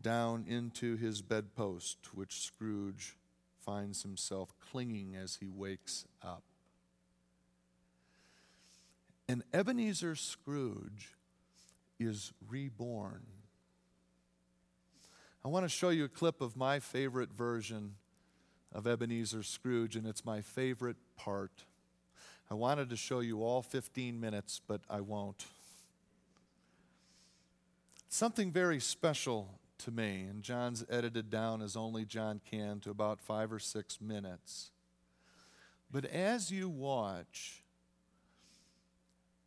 down 0.00 0.44
into 0.46 0.96
his 0.96 1.22
bedpost, 1.22 1.98
which 2.14 2.40
Scrooge 2.40 3.16
finds 3.64 4.02
himself 4.02 4.54
clinging 4.70 5.16
as 5.16 5.38
he 5.40 5.48
wakes 5.48 6.04
up. 6.22 6.42
And 9.28 9.42
Ebenezer 9.52 10.14
Scrooge 10.14 11.16
is 11.98 12.32
reborn 12.48 13.22
I 15.46 15.48
want 15.48 15.64
to 15.64 15.68
show 15.68 15.90
you 15.90 16.06
a 16.06 16.08
clip 16.08 16.40
of 16.40 16.56
my 16.56 16.80
favorite 16.80 17.32
version 17.32 17.94
of 18.72 18.84
Ebenezer 18.84 19.44
Scrooge, 19.44 19.94
and 19.94 20.04
it's 20.04 20.24
my 20.24 20.40
favorite 20.40 20.96
part. 21.16 21.52
I 22.50 22.54
wanted 22.54 22.90
to 22.90 22.96
show 22.96 23.20
you 23.20 23.44
all 23.44 23.62
15 23.62 24.18
minutes, 24.18 24.60
but 24.66 24.80
I 24.90 25.02
won't. 25.02 25.44
Something 28.08 28.50
very 28.50 28.80
special 28.80 29.60
to 29.86 29.92
me, 29.92 30.26
and 30.28 30.42
John's 30.42 30.84
edited 30.90 31.30
down 31.30 31.62
as 31.62 31.76
only 31.76 32.04
John 32.04 32.40
can 32.44 32.80
to 32.80 32.90
about 32.90 33.20
five 33.20 33.52
or 33.52 33.60
six 33.60 34.00
minutes. 34.00 34.72
But 35.92 36.04
as 36.04 36.50
you 36.50 36.68
watch, 36.68 37.62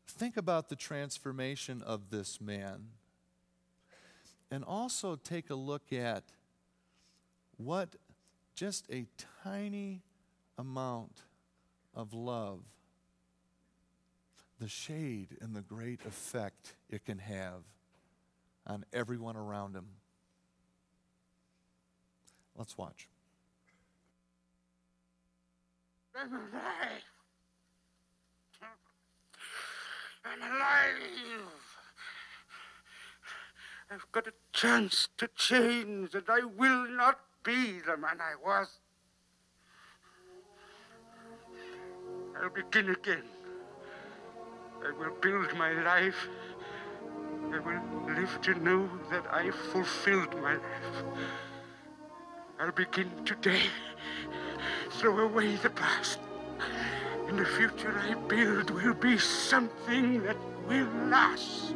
think 0.08 0.38
about 0.38 0.70
the 0.70 0.78
transformation 0.78 1.84
of 1.84 2.10
this 2.10 2.40
man 2.40 2.88
and 4.50 4.64
also 4.64 5.18
take 5.18 5.50
a 5.50 5.56
look 5.56 5.92
at 5.92 6.24
what 7.58 7.98
just 8.56 8.90
a 8.90 9.08
tiny 9.44 10.04
amount 10.58 11.24
of 11.94 12.14
love, 12.14 12.62
the 14.58 14.70
shade 14.70 15.36
and 15.42 15.54
the 15.54 15.62
great 15.62 16.00
effect 16.06 16.76
it 16.90 17.04
can 17.04 17.20
have 17.20 17.64
on 18.66 18.86
everyone 18.94 19.36
around 19.36 19.76
him. 19.76 19.88
Let's 22.60 22.78
watch. 22.78 23.08
I'm 26.14 26.34
alive. 26.34 27.06
I'm 30.26 30.42
alive. 30.42 31.00
I've 33.90 34.12
got 34.12 34.28
a 34.28 34.34
chance 34.52 35.08
to 35.18 35.30
change, 35.38 36.14
and 36.14 36.26
I 36.28 36.42
will 36.42 36.86
not 36.90 37.22
be 37.46 37.80
the 37.80 37.96
man 37.96 38.20
I 38.20 38.36
was. 38.46 38.68
I'll 42.42 42.50
begin 42.50 42.90
again. 42.90 43.24
I 44.86 44.92
will 45.00 45.16
build 45.22 45.58
my 45.58 45.72
life. 45.82 46.28
I 47.54 47.60
will 47.60 48.14
live 48.16 48.42
to 48.42 48.54
know 48.56 48.90
that 49.10 49.26
I 49.32 49.50
fulfilled 49.52 50.36
my 50.42 50.56
life. 50.56 51.49
I'll 52.62 52.72
begin 52.74 53.10
today. 53.24 53.62
Throw 54.92 55.20
away 55.20 55.56
the 55.56 55.70
past. 55.70 56.20
And 57.30 57.40
the 57.40 57.46
future 57.46 57.98
I 57.98 58.16
build 58.28 58.70
will 58.72 58.96
be 58.96 59.18
something 59.18 60.22
that 60.24 60.36
will 60.68 60.90
last. 61.08 61.74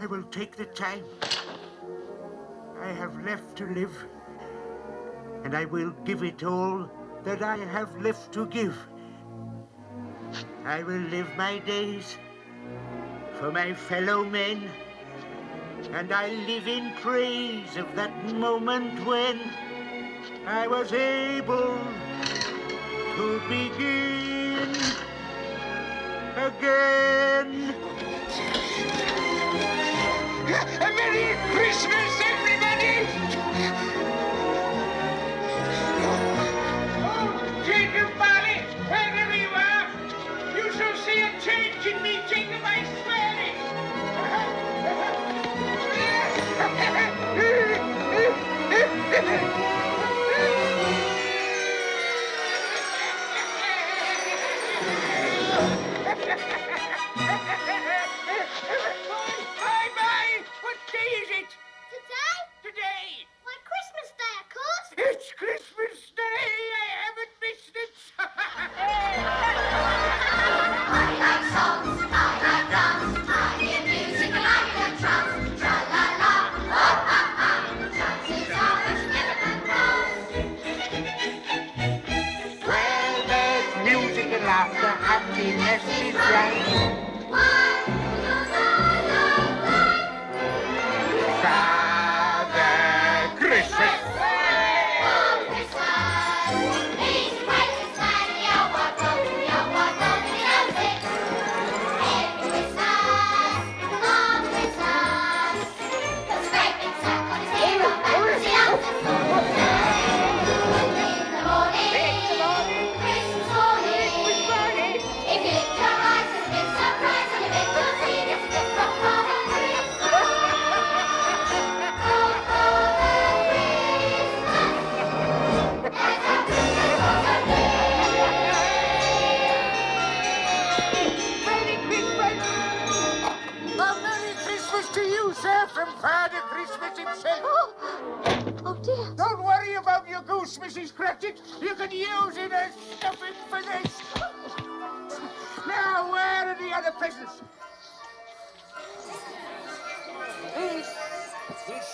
I 0.00 0.06
will 0.06 0.22
take 0.30 0.54
the 0.54 0.66
time 0.66 1.02
I 2.80 2.92
have 2.92 3.24
left 3.24 3.56
to 3.56 3.66
live, 3.66 3.96
and 5.42 5.56
I 5.56 5.64
will 5.64 5.90
give 6.04 6.22
it 6.22 6.44
all 6.44 6.88
that 7.24 7.42
I 7.42 7.56
have 7.56 8.00
left 8.00 8.32
to 8.34 8.46
give. 8.46 8.78
I 10.64 10.84
will 10.84 11.04
live 11.16 11.26
my 11.36 11.58
days 11.58 12.16
for 13.40 13.50
my 13.50 13.72
fellow 13.72 14.22
men, 14.22 14.68
and 15.94 16.12
I 16.12 16.28
live 16.28 16.68
in 16.68 16.92
praise 17.00 17.74
of 17.78 17.86
that 17.96 18.12
moment 18.34 19.02
when 19.06 19.40
I 20.46 20.66
was 20.66 20.92
able 20.92 21.78
to 23.16 23.40
begin 23.48 24.76
again. 26.36 27.74
A 30.82 30.92
Merry 30.92 31.34
Christmas, 31.54 32.20
everybody! 32.22 33.79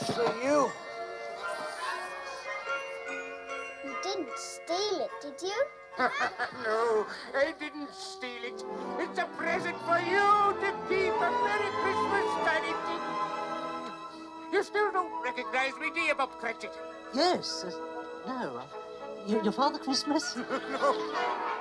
Is 0.08 0.14
for 0.14 0.34
you. 0.42 0.70
You 3.84 3.96
didn't 4.02 4.36
steal 4.36 5.00
it, 5.00 5.10
did 5.22 5.42
you? 5.42 5.66
no, 6.64 7.06
I 7.34 7.54
didn't 7.58 7.92
steal 7.94 8.42
it. 8.44 8.64
It's 8.98 9.18
a 9.18 9.24
present 9.36 9.76
for 9.86 9.98
you 9.98 10.54
to 10.60 10.68
keep 10.88 11.14
a 11.14 11.30
Merry 11.44 11.70
Christmas, 11.82 12.28
Tiny 12.44 12.74
You 14.52 14.62
still 14.62 14.92
don't 14.92 15.22
recognize 15.22 15.72
me, 15.80 15.90
do 15.94 16.00
you, 16.00 16.14
Bob 16.14 16.30
Cratchit? 16.38 16.72
Yes. 17.14 17.64
Uh, 17.64 17.70
no. 18.26 18.56
Uh, 18.58 18.62
your, 19.26 19.42
your 19.42 19.52
Father 19.52 19.78
Christmas? 19.78 20.36
no. 20.72 21.55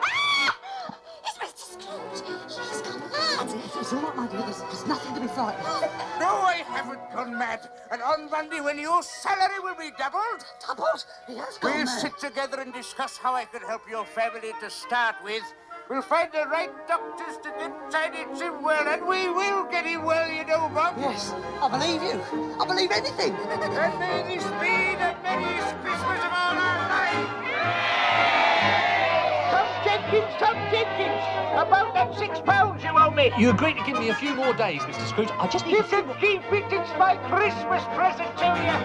Mad. 3.56 3.72
It's 3.80 3.94
all 3.94 4.02
right, 4.02 4.16
my 4.16 4.28
dear. 4.28 4.42
There's, 4.42 4.62
there's 4.62 4.88
nothing 4.88 5.16
to 5.16 5.22
be 5.22 5.28
frightened 5.28 5.66
of. 5.68 5.84
No, 6.20 6.28
I 6.28 6.64
haven't 6.68 7.00
gone 7.14 7.38
mad. 7.38 7.70
And 7.92 8.02
on 8.02 8.30
Monday, 8.32 8.62
when 8.62 8.80
your 8.80 9.04
salary 9.04 9.60
will 9.62 9.76
be 9.76 9.92
doubled, 9.98 10.46
Doubled? 10.66 11.06
He 11.28 11.36
has 11.36 11.58
gone 11.58 11.72
we'll 11.76 11.86
mad. 11.86 12.00
sit 12.02 12.18
together 12.20 12.62
and 12.62 12.74
discuss 12.74 13.18
how 13.18 13.36
I 13.36 13.46
can 13.46 13.62
help 13.62 13.82
your 13.90 14.06
family 14.06 14.52
to 14.62 14.70
start 14.70 15.16
with. 15.24 15.44
We'll 15.90 16.02
find 16.02 16.32
the 16.32 16.48
right 16.50 16.72
doctors 16.88 17.38
to 17.44 17.50
get 17.60 17.92
Tiny 17.92 18.26
Tim 18.40 18.64
well, 18.64 18.88
and 18.88 19.06
we 19.08 19.30
will 19.30 19.66
get 19.70 19.86
him 19.86 20.04
well, 20.04 20.28
you 20.32 20.44
know, 20.46 20.70
Bob. 20.74 20.96
Yes, 20.98 21.32
I 21.62 21.68
believe 21.70 22.02
you. 22.02 22.20
I 22.60 22.66
believe 22.66 22.92
anything. 22.92 23.36
And 23.86 24.00
may 24.00 24.24
this 24.36 24.44
be 24.64 24.96
the 24.98 25.14
merriest 25.22 25.76
Christmas 25.84 26.20
of 26.26 26.32
all 26.34 26.58
our 26.58 26.90
lives. 26.90 27.30
Tom 29.52 29.68
Jenkins, 29.86 30.34
Tom 30.40 30.56
Jenkins, 30.72 31.24
about 31.54 31.94
that 31.94 32.16
six 32.18 32.40
pounds 32.40 32.55
you 32.55 32.55
owe 32.55 32.55
me. 33.32 33.42
You 33.42 33.50
agreed 33.50 33.78
to 33.78 33.84
give 33.84 34.00
me 34.00 34.10
a 34.10 34.16
few 34.16 34.36
more 34.36 34.54
days, 34.54 34.82
Mr. 34.82 35.08
Scrooge. 35.08 35.30
I 35.40 35.48
just 35.48 35.66
need 35.66 35.74
You 35.74 35.80
a 35.80 35.84
few 35.84 35.98
can 36.00 36.08
more... 36.08 36.16
keep 36.18 36.42
it. 36.52 36.66
It's 36.72 36.92
my 36.98 37.18
Christmas 37.30 37.84
present 37.96 38.38
to 38.38 38.46
you. 38.46 38.76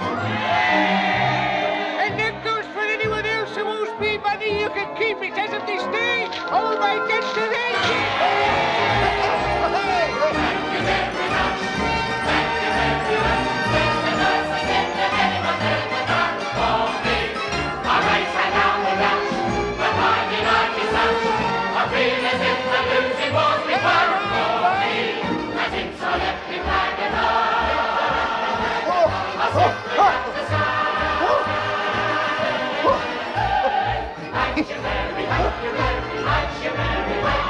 And 2.00 2.18
that 2.18 2.44
goes 2.44 2.66
for 2.74 2.80
anyone 2.80 3.26
else 3.26 3.54
who 3.56 3.64
owes 3.64 4.00
me 4.00 4.18
money. 4.18 4.60
You 4.60 4.70
can 4.70 4.96
keep 4.96 5.18
it 5.18 5.38
as 5.38 5.52
of 5.52 5.66
this 5.66 5.82
day. 5.94 6.28
All 6.50 6.76
my 6.78 7.06
debts 7.08 7.36
are 7.36 9.26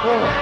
Merry 0.03 0.40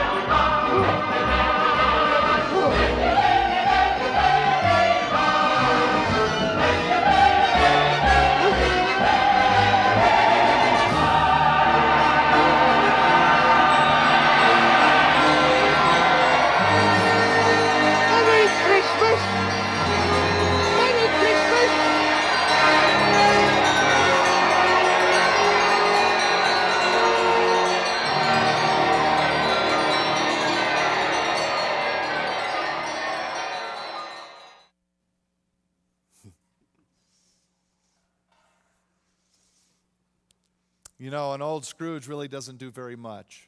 Scrooge 41.79 42.09
really 42.09 42.27
doesn't 42.27 42.57
do 42.57 42.71
very 42.71 42.97
much. 42.97 43.47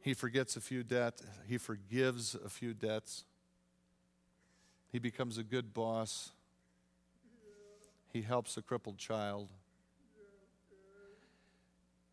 He 0.00 0.14
forgets 0.14 0.56
a 0.56 0.60
few 0.60 0.82
debts, 0.82 1.22
he 1.46 1.58
forgives 1.58 2.34
a 2.34 2.48
few 2.48 2.74
debts. 2.74 3.22
He 4.90 4.98
becomes 4.98 5.38
a 5.38 5.44
good 5.44 5.72
boss. 5.72 6.32
He 8.12 8.22
helps 8.22 8.56
a 8.56 8.62
crippled 8.62 8.98
child. 8.98 9.48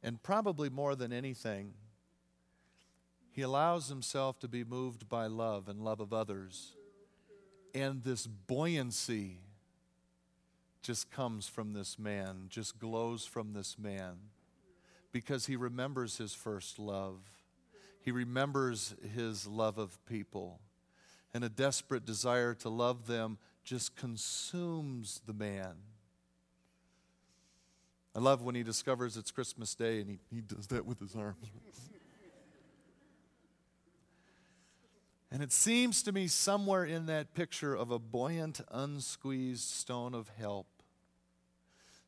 And 0.03 0.21
probably 0.21 0.69
more 0.69 0.93
than 0.93 1.11
anything, 1.11 1.73
he 3.31 3.41
allows 3.41 3.89
himself 3.89 4.37
to 4.41 4.47
be 4.47 4.63
moved 4.63 5.09
by 5.09 5.25
love 5.25 5.67
and 5.67 5.83
love 5.83 5.99
of 5.99 6.13
others. 6.13 6.75
And 7.73 8.03
this 8.03 8.27
buoyancy 8.27 9.39
just 10.83 11.09
comes 11.09 11.47
from 11.47 11.73
this 11.73 11.97
man, 11.97 12.45
just 12.49 12.77
glows 12.77 13.25
from 13.25 13.53
this 13.53 13.77
man, 13.79 14.17
because 15.11 15.45
he 15.45 15.55
remembers 15.55 16.17
his 16.17 16.33
first 16.33 16.77
love. 16.77 17.19
He 18.01 18.11
remembers 18.11 18.93
his 19.15 19.47
love 19.47 19.77
of 19.77 19.97
people. 20.05 20.59
And 21.33 21.43
a 21.43 21.49
desperate 21.49 22.05
desire 22.05 22.53
to 22.55 22.69
love 22.69 23.07
them 23.07 23.37
just 23.63 23.95
consumes 23.95 25.21
the 25.25 25.33
man. 25.33 25.75
I 28.15 28.19
love 28.19 28.43
when 28.43 28.53
he 28.53 28.61
discovers 28.61 29.17
it's 29.17 29.31
Christmas 29.31 29.73
Day 29.73 30.01
and 30.01 30.09
he, 30.09 30.19
he 30.29 30.41
does 30.41 30.67
that 30.67 30.85
with 30.85 30.99
his 30.99 31.15
arms. 31.15 31.37
And 35.33 35.41
it 35.41 35.51
seems 35.51 36.03
to 36.03 36.11
me 36.11 36.27
somewhere 36.27 36.85
in 36.85 37.07
that 37.07 37.33
picture 37.33 37.73
of 37.73 37.89
a 37.89 37.97
buoyant, 37.97 38.61
unsqueezed 38.71 39.67
stone 39.67 40.13
of 40.13 40.29
help, 40.37 40.67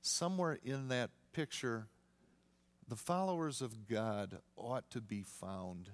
somewhere 0.05 0.59
in 0.63 0.89
that 0.89 1.09
picture, 1.33 1.87
the 2.87 2.95
followers 2.95 3.61
of 3.61 3.87
God 3.87 4.39
ought 4.55 4.89
to 4.91 5.01
be 5.01 5.23
found. 5.23 5.89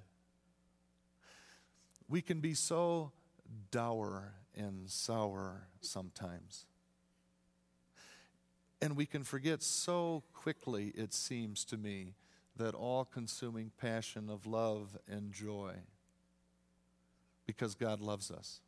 We 2.10 2.22
can 2.22 2.42
be 2.42 2.54
so 2.54 3.12
dour 3.72 4.34
and 4.56 4.90
sour 4.90 5.68
sometimes. 5.80 6.66
And 8.82 8.98
we 8.98 9.06
can 9.06 9.24
forget 9.24 9.62
so 9.62 10.24
quickly, 10.34 10.92
it 10.96 11.14
seems 11.14 11.64
to 11.66 11.78
me, 11.78 12.16
that 12.58 12.74
all 12.76 13.06
consuming 13.06 13.72
passion 13.80 14.30
of 14.30 14.46
love 14.46 14.98
and 15.08 15.32
joy 15.32 15.76
because 17.46 17.76
God 17.76 18.02
loves 18.02 18.30
us. 18.32 18.62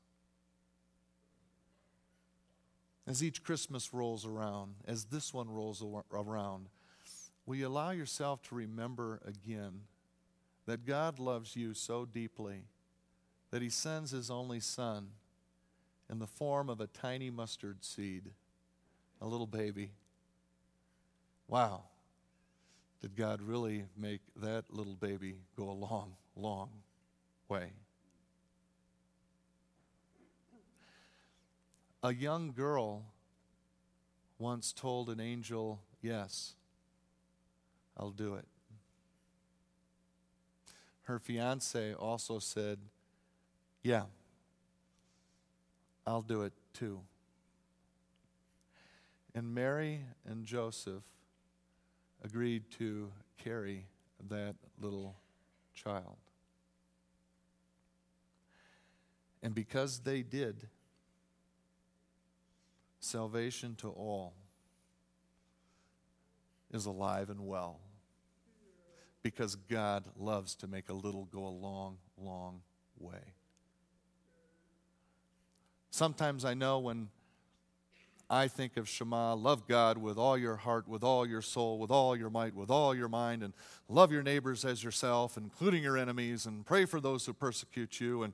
As 3.06 3.22
each 3.22 3.44
Christmas 3.44 3.94
rolls 3.94 4.26
around, 4.26 4.76
as 4.88 5.06
this 5.06 5.34
one 5.34 5.50
rolls 5.50 5.84
around, 6.12 6.70
will 7.46 7.56
you 7.56 7.68
allow 7.68 7.92
yourself 7.92 8.42
to 8.44 8.56
remember 8.56 9.22
again 9.26 9.82
that 10.66 10.86
God 10.86 11.20
loves 11.20 11.56
you 11.56 11.74
so 11.74 12.06
deeply 12.06 12.64
that 13.52 13.62
He 13.62 13.70
sends 13.70 14.12
His 14.12 14.32
only 14.32 14.62
Son 14.62 15.10
in 16.10 16.20
the 16.20 16.28
form 16.28 16.70
of 16.70 16.80
a 16.80 16.88
tiny 16.88 17.30
mustard 17.30 17.84
seed, 17.84 18.32
a 19.20 19.28
little 19.28 19.48
baby? 19.48 19.92
Wow. 21.50 21.84
Did 23.02 23.18
God 23.18 23.42
really 23.42 23.84
make 23.98 24.22
that 24.38 24.74
little 24.74 24.96
baby 24.96 25.36
go 25.58 25.70
a 25.70 25.74
long, 25.74 26.16
long 26.38 26.70
way? 27.50 27.72
A 32.06 32.14
young 32.14 32.52
girl 32.52 33.06
once 34.38 34.74
told 34.74 35.10
an 35.10 35.22
angel, 35.22 35.80
Yes, 36.02 36.56
I'll 37.96 38.12
do 38.12 38.36
it. 38.36 38.46
Her 41.04 41.18
fiance 41.18 41.94
also 41.94 42.40
said, 42.40 42.80
Yeah, 43.84 44.04
I'll 46.06 46.22
do 46.22 46.42
it 46.42 46.52
too. 46.74 47.00
And 49.34 49.56
Mary 49.56 50.02
and 50.26 50.46
Joseph 50.46 51.04
agreed 52.22 52.70
to 52.72 53.14
carry 53.38 53.86
that 54.30 54.56
little 54.78 55.16
child. 55.74 56.18
And 59.42 59.56
because 59.56 60.00
they 60.00 60.22
did, 60.22 60.68
salvation 63.04 63.76
to 63.76 63.90
all 63.90 64.34
is 66.72 66.86
alive 66.86 67.30
and 67.30 67.46
well. 67.46 67.80
Because 69.22 69.56
God 69.56 70.06
loves 70.18 70.56
to 70.56 70.68
make 70.68 70.90
a 70.90 70.94
little 70.94 71.26
go 71.26 71.46
a 71.46 71.48
long, 71.48 71.98
long 72.18 72.62
way. 73.00 73.34
Sometimes 75.92 76.44
I 76.44 76.56
know 76.56 76.80
when 76.80 77.10
I 78.30 78.48
think 78.48 78.78
of 78.78 78.90
Shema, 78.90 79.36
love 79.36 79.68
God 79.68 79.98
with 79.98 80.18
all 80.18 80.38
your 80.38 80.56
heart, 80.56 80.88
with 80.88 81.04
all 81.04 81.26
your 81.26 81.42
soul, 81.42 81.78
with 81.78 81.92
all 81.92 82.16
your 82.16 82.30
might, 82.32 82.56
with 82.56 82.70
all 82.70 82.96
your 82.96 83.08
mind, 83.08 83.44
and 83.44 83.54
love 83.88 84.12
your 84.12 84.24
neighbors 84.24 84.66
as 84.66 84.84
yourself, 84.84 85.38
including 85.38 85.84
your 85.84 85.98
enemies, 85.98 86.46
and 86.46 86.66
pray 86.66 86.86
for 86.86 87.00
those 87.00 87.26
who 87.26 87.34
persecute 87.34 88.00
you. 88.00 88.24
And 88.24 88.34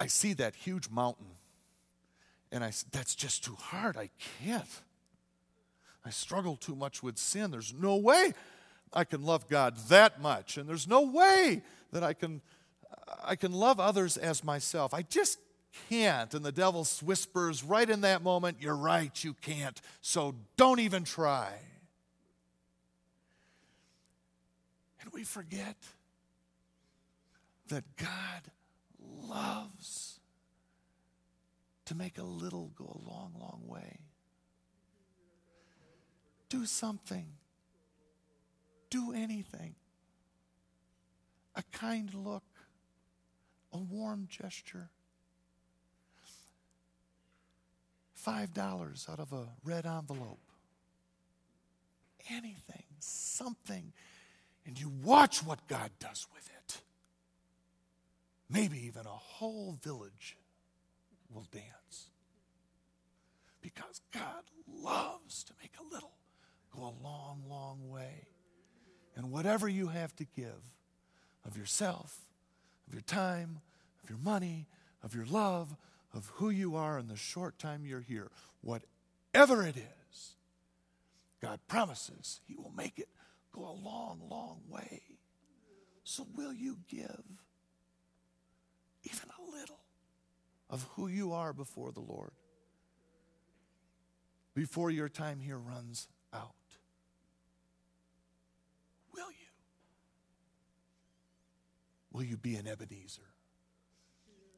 I 0.00 0.08
see 0.08 0.32
that 0.34 0.56
huge 0.56 0.90
mountain, 0.90 1.36
and 2.54 2.62
I 2.62 2.70
said, 2.70 2.92
that's 2.92 3.16
just 3.16 3.44
too 3.44 3.56
hard. 3.58 3.96
I 3.96 4.10
can't. 4.42 4.64
I 6.06 6.10
struggle 6.10 6.54
too 6.54 6.76
much 6.76 7.02
with 7.02 7.18
sin. 7.18 7.50
There's 7.50 7.74
no 7.74 7.96
way 7.96 8.32
I 8.92 9.02
can 9.02 9.24
love 9.24 9.48
God 9.48 9.76
that 9.88 10.22
much, 10.22 10.56
and 10.56 10.68
there's 10.68 10.86
no 10.86 11.02
way 11.02 11.62
that 11.90 12.04
I 12.04 12.12
can 12.12 12.40
I 13.24 13.34
can 13.34 13.52
love 13.52 13.80
others 13.80 14.16
as 14.16 14.44
myself. 14.44 14.94
I 14.94 15.02
just 15.02 15.38
can't. 15.88 16.32
And 16.32 16.44
the 16.44 16.52
devil 16.52 16.86
whispers 17.02 17.64
right 17.64 17.90
in 17.90 18.02
that 18.02 18.22
moment, 18.22 18.58
You're 18.60 18.76
right, 18.76 19.24
you 19.24 19.34
can't. 19.34 19.80
So 20.00 20.36
don't 20.56 20.78
even 20.78 21.02
try. 21.02 21.50
And 25.00 25.12
we 25.12 25.24
forget 25.24 25.76
that 27.68 27.84
God 27.96 28.52
loves 29.28 30.14
to 31.86 31.94
make 31.94 32.18
a 32.18 32.22
little 32.22 32.70
go 32.76 32.84
a 32.84 33.10
long, 33.10 33.32
long 33.38 33.62
way. 33.66 34.00
Do 36.48 36.66
something, 36.66 37.26
do 38.90 39.12
anything. 39.12 39.74
A 41.56 41.62
kind 41.72 42.12
look, 42.14 42.44
a 43.72 43.78
warm 43.78 44.26
gesture 44.28 44.90
$5 48.24 49.10
out 49.10 49.20
of 49.20 49.32
a 49.32 49.48
red 49.64 49.86
envelope. 49.86 50.40
Anything, 52.30 52.84
something. 52.98 53.92
And 54.66 54.80
you 54.80 54.90
watch 55.02 55.44
what 55.44 55.66
God 55.68 55.90
does 56.00 56.26
with 56.34 56.48
it. 56.48 56.80
Maybe 58.48 58.86
even 58.86 59.06
a 59.06 59.10
whole 59.10 59.78
village 59.82 60.36
will 61.34 61.46
dance. 61.52 62.08
Because 63.60 64.00
God 64.12 64.44
loves 64.82 65.44
to 65.44 65.52
make 65.60 65.72
a 65.80 65.94
little 65.94 66.12
go 66.74 66.82
a 66.82 67.04
long, 67.04 67.42
long 67.48 67.88
way. 67.88 68.28
And 69.16 69.30
whatever 69.30 69.68
you 69.68 69.88
have 69.88 70.14
to 70.16 70.24
give 70.24 70.62
of 71.46 71.56
yourself, 71.56 72.18
of 72.86 72.94
your 72.94 73.02
time, 73.02 73.60
of 74.02 74.10
your 74.10 74.18
money, 74.18 74.66
of 75.02 75.14
your 75.14 75.26
love, 75.26 75.76
of 76.12 76.30
who 76.34 76.50
you 76.50 76.76
are 76.76 76.98
in 76.98 77.08
the 77.08 77.16
short 77.16 77.58
time 77.58 77.84
you're 77.84 78.00
here, 78.00 78.30
whatever 78.60 79.64
it 79.64 79.76
is, 79.76 80.36
God 81.40 81.60
promises 81.68 82.40
He 82.46 82.56
will 82.56 82.72
make 82.76 82.98
it 82.98 83.08
go 83.52 83.62
a 83.62 83.76
long, 83.84 84.20
long 84.28 84.60
way. 84.68 85.02
So, 86.04 86.26
will 86.36 86.52
you 86.52 86.78
give 86.88 87.22
even 89.04 89.28
a 89.38 89.50
little 89.56 89.80
of 90.74 90.86
who 90.96 91.06
you 91.06 91.32
are 91.32 91.52
before 91.52 91.92
the 91.92 92.00
Lord 92.00 92.32
before 94.54 94.90
your 94.90 95.08
time 95.08 95.40
here 95.40 95.58
runs 95.58 96.06
out? 96.32 96.52
Will 99.12 99.30
you? 99.30 99.50
Will 102.12 102.22
you 102.22 102.36
be 102.36 102.54
an 102.54 102.68
Ebenezer, 102.68 103.22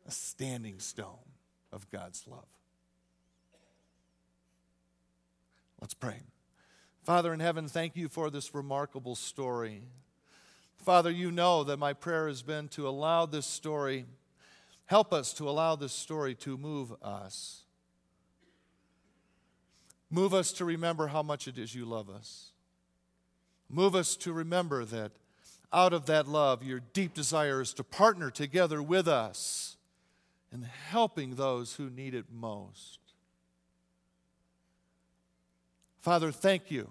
a 0.06 0.10
standing 0.10 0.80
stone? 0.80 1.36
of 1.72 1.90
God's 1.90 2.26
love. 2.26 2.48
Let's 5.80 5.94
pray. 5.94 6.20
Father 7.04 7.32
in 7.32 7.40
heaven, 7.40 7.68
thank 7.68 7.96
you 7.96 8.08
for 8.08 8.30
this 8.30 8.54
remarkable 8.54 9.14
story. 9.14 9.82
Father, 10.76 11.10
you 11.10 11.30
know 11.30 11.64
that 11.64 11.76
my 11.76 11.92
prayer 11.92 12.28
has 12.28 12.42
been 12.42 12.68
to 12.68 12.88
allow 12.88 13.26
this 13.26 13.46
story, 13.46 14.06
help 14.86 15.12
us 15.12 15.32
to 15.34 15.48
allow 15.48 15.76
this 15.76 15.92
story 15.92 16.34
to 16.36 16.56
move 16.56 16.92
us. 17.02 17.62
Move 20.10 20.32
us 20.32 20.52
to 20.52 20.64
remember 20.64 21.08
how 21.08 21.22
much 21.22 21.48
it 21.48 21.58
is 21.58 21.74
you 21.74 21.84
love 21.84 22.08
us. 22.08 22.52
Move 23.68 23.94
us 23.94 24.16
to 24.16 24.32
remember 24.32 24.84
that 24.84 25.12
out 25.72 25.92
of 25.92 26.06
that 26.06 26.28
love, 26.28 26.62
your 26.62 26.80
deep 26.92 27.12
desire 27.12 27.60
is 27.60 27.74
to 27.74 27.84
partner 27.84 28.30
together 28.30 28.82
with 28.82 29.08
us 29.08 29.76
in 30.52 30.62
helping 30.62 31.34
those 31.34 31.74
who 31.74 31.90
need 31.90 32.14
it 32.14 32.26
most. 32.32 33.00
Father, 36.00 36.30
thank 36.30 36.70
you 36.70 36.88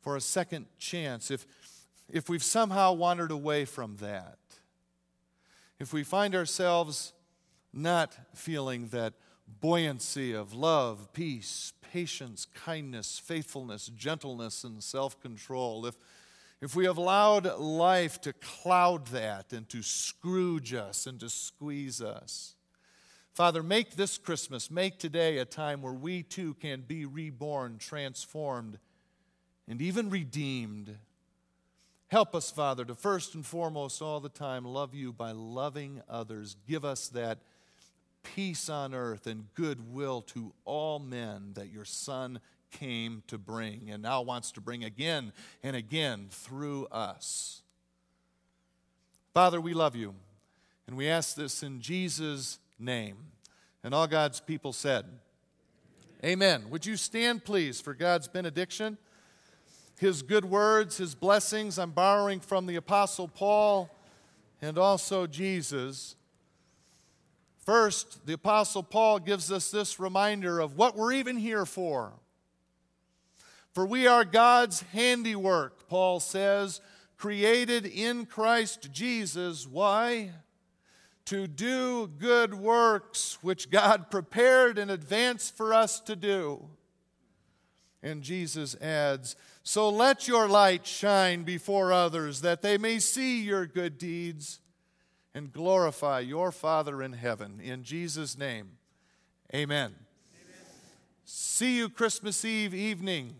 for 0.00 0.16
a 0.16 0.20
second 0.20 0.66
chance. 0.78 1.30
If, 1.30 1.46
if 2.10 2.28
we've 2.28 2.42
somehow 2.42 2.94
wandered 2.94 3.30
away 3.30 3.66
from 3.66 3.96
that, 3.96 4.38
if 5.78 5.92
we 5.92 6.04
find 6.04 6.34
ourselves 6.34 7.12
not 7.72 8.16
feeling 8.34 8.88
that 8.88 9.14
buoyancy 9.60 10.32
of 10.32 10.52
love, 10.52 11.12
peace, 11.12 11.72
patience, 11.92 12.46
kindness, 12.54 13.18
faithfulness, 13.18 13.88
gentleness, 13.88 14.64
and 14.64 14.82
self 14.82 15.20
control, 15.20 15.86
if 15.86 15.96
if 16.60 16.74
we 16.74 16.86
have 16.86 16.96
allowed 16.96 17.58
life 17.58 18.20
to 18.22 18.32
cloud 18.32 19.08
that 19.08 19.52
and 19.52 19.68
to 19.68 19.82
scrooge 19.82 20.72
us 20.72 21.06
and 21.06 21.20
to 21.20 21.28
squeeze 21.28 22.00
us, 22.00 22.54
Father, 23.34 23.62
make 23.62 23.96
this 23.96 24.16
Christmas, 24.16 24.70
make 24.70 24.98
today 24.98 25.38
a 25.38 25.44
time 25.44 25.82
where 25.82 25.92
we 25.92 26.22
too 26.22 26.54
can 26.54 26.82
be 26.82 27.04
reborn, 27.04 27.78
transformed, 27.78 28.78
and 29.68 29.82
even 29.82 30.08
redeemed. 30.08 30.96
Help 32.08 32.34
us, 32.34 32.50
Father, 32.50 32.84
to 32.84 32.94
first 32.94 33.34
and 33.34 33.44
foremost 33.44 34.00
all 34.02 34.20
the 34.20 34.28
time 34.28 34.64
love 34.64 34.94
you 34.94 35.12
by 35.12 35.32
loving 35.32 36.02
others. 36.08 36.56
Give 36.68 36.84
us 36.84 37.08
that 37.08 37.38
peace 38.22 38.68
on 38.68 38.94
earth 38.94 39.26
and 39.26 39.46
goodwill 39.54 40.22
to 40.22 40.52
all 40.64 40.98
men 40.98 41.52
that 41.54 41.70
your 41.70 41.84
Son 41.84 42.40
came 42.70 43.22
to 43.28 43.38
bring 43.38 43.90
and 43.90 44.02
now 44.02 44.22
wants 44.22 44.52
to 44.52 44.60
bring 44.60 44.84
again 44.84 45.32
and 45.62 45.76
again 45.76 46.26
through 46.30 46.86
us. 46.86 47.62
Father, 49.32 49.60
we 49.60 49.74
love 49.74 49.96
you, 49.96 50.14
and 50.86 50.96
we 50.96 51.08
ask 51.08 51.34
this 51.34 51.62
in 51.62 51.80
Jesus' 51.80 52.58
name. 52.78 53.16
And 53.82 53.94
all 53.94 54.06
God's 54.06 54.40
people 54.40 54.72
said, 54.72 55.04
Amen. 56.24 56.70
Would 56.70 56.86
you 56.86 56.96
stand, 56.96 57.44
please, 57.44 57.80
for 57.80 57.92
God's 57.92 58.28
benediction? 58.28 58.96
His 59.98 60.22
good 60.22 60.44
words, 60.44 60.96
his 60.96 61.14
blessings, 61.14 61.78
I'm 61.78 61.92
borrowing 61.92 62.40
from 62.40 62.66
the 62.66 62.76
Apostle 62.76 63.28
Paul 63.28 63.90
and 64.60 64.76
also 64.76 65.26
Jesus. 65.26 66.16
First, 67.58 68.26
the 68.26 68.34
Apostle 68.34 68.82
Paul 68.82 69.18
gives 69.20 69.50
us 69.52 69.70
this 69.70 70.00
reminder 70.00 70.60
of 70.60 70.76
what 70.76 70.96
we're 70.96 71.12
even 71.12 71.36
here 71.36 71.64
for. 71.64 72.12
For 73.72 73.86
we 73.86 74.06
are 74.06 74.24
God's 74.24 74.82
handiwork, 74.82 75.88
Paul 75.88 76.20
says, 76.20 76.80
created 77.16 77.86
in 77.86 78.26
Christ 78.26 78.92
Jesus. 78.92 79.66
Why? 79.66 80.30
To 81.26 81.46
do 81.46 82.06
good 82.06 82.52
works 82.54 83.38
which 83.40 83.70
God 83.70 84.10
prepared 84.10 84.78
in 84.78 84.90
advance 84.90 85.50
for 85.50 85.72
us 85.72 86.00
to 86.00 86.14
do. 86.14 86.68
And 88.02 88.22
Jesus 88.22 88.76
adds, 88.82 89.34
So 89.64 89.88
let 89.88 90.28
your 90.28 90.46
light 90.46 90.86
shine 90.86 91.42
before 91.42 91.90
others, 91.90 92.42
that 92.42 92.60
they 92.60 92.76
may 92.76 92.98
see 92.98 93.42
your 93.42 93.66
good 93.66 93.96
deeds 93.96 94.60
and 95.34 95.50
glorify 95.50 96.20
your 96.20 96.52
Father 96.52 97.02
in 97.02 97.14
heaven. 97.14 97.60
In 97.60 97.82
Jesus' 97.82 98.36
name, 98.36 98.72
amen. 99.54 99.92
amen. 99.92 99.94
See 101.24 101.78
you 101.78 101.88
Christmas 101.88 102.44
Eve 102.44 102.74
evening. 102.74 103.34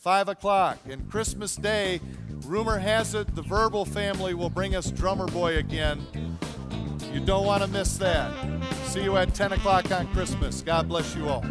5 0.00 0.28
o'clock. 0.28 0.78
And 0.88 1.10
Christmas 1.10 1.56
Day, 1.56 2.00
rumor 2.44 2.78
has 2.78 3.14
it 3.14 3.34
the 3.34 3.42
Verbal 3.42 3.84
family 3.84 4.34
will 4.34 4.50
bring 4.50 4.74
us 4.74 4.90
Drummer 4.90 5.26
Boy 5.26 5.58
again. 5.58 6.06
You 7.12 7.20
don't 7.20 7.46
want 7.46 7.62
to 7.62 7.68
miss 7.68 7.96
that. 7.98 8.32
See 8.86 9.02
you 9.02 9.16
at 9.16 9.34
10 9.34 9.52
o'clock 9.52 9.90
on 9.92 10.06
Christmas. 10.12 10.60
God 10.60 10.88
bless 10.88 11.14
you 11.14 11.28
all. 11.28 11.44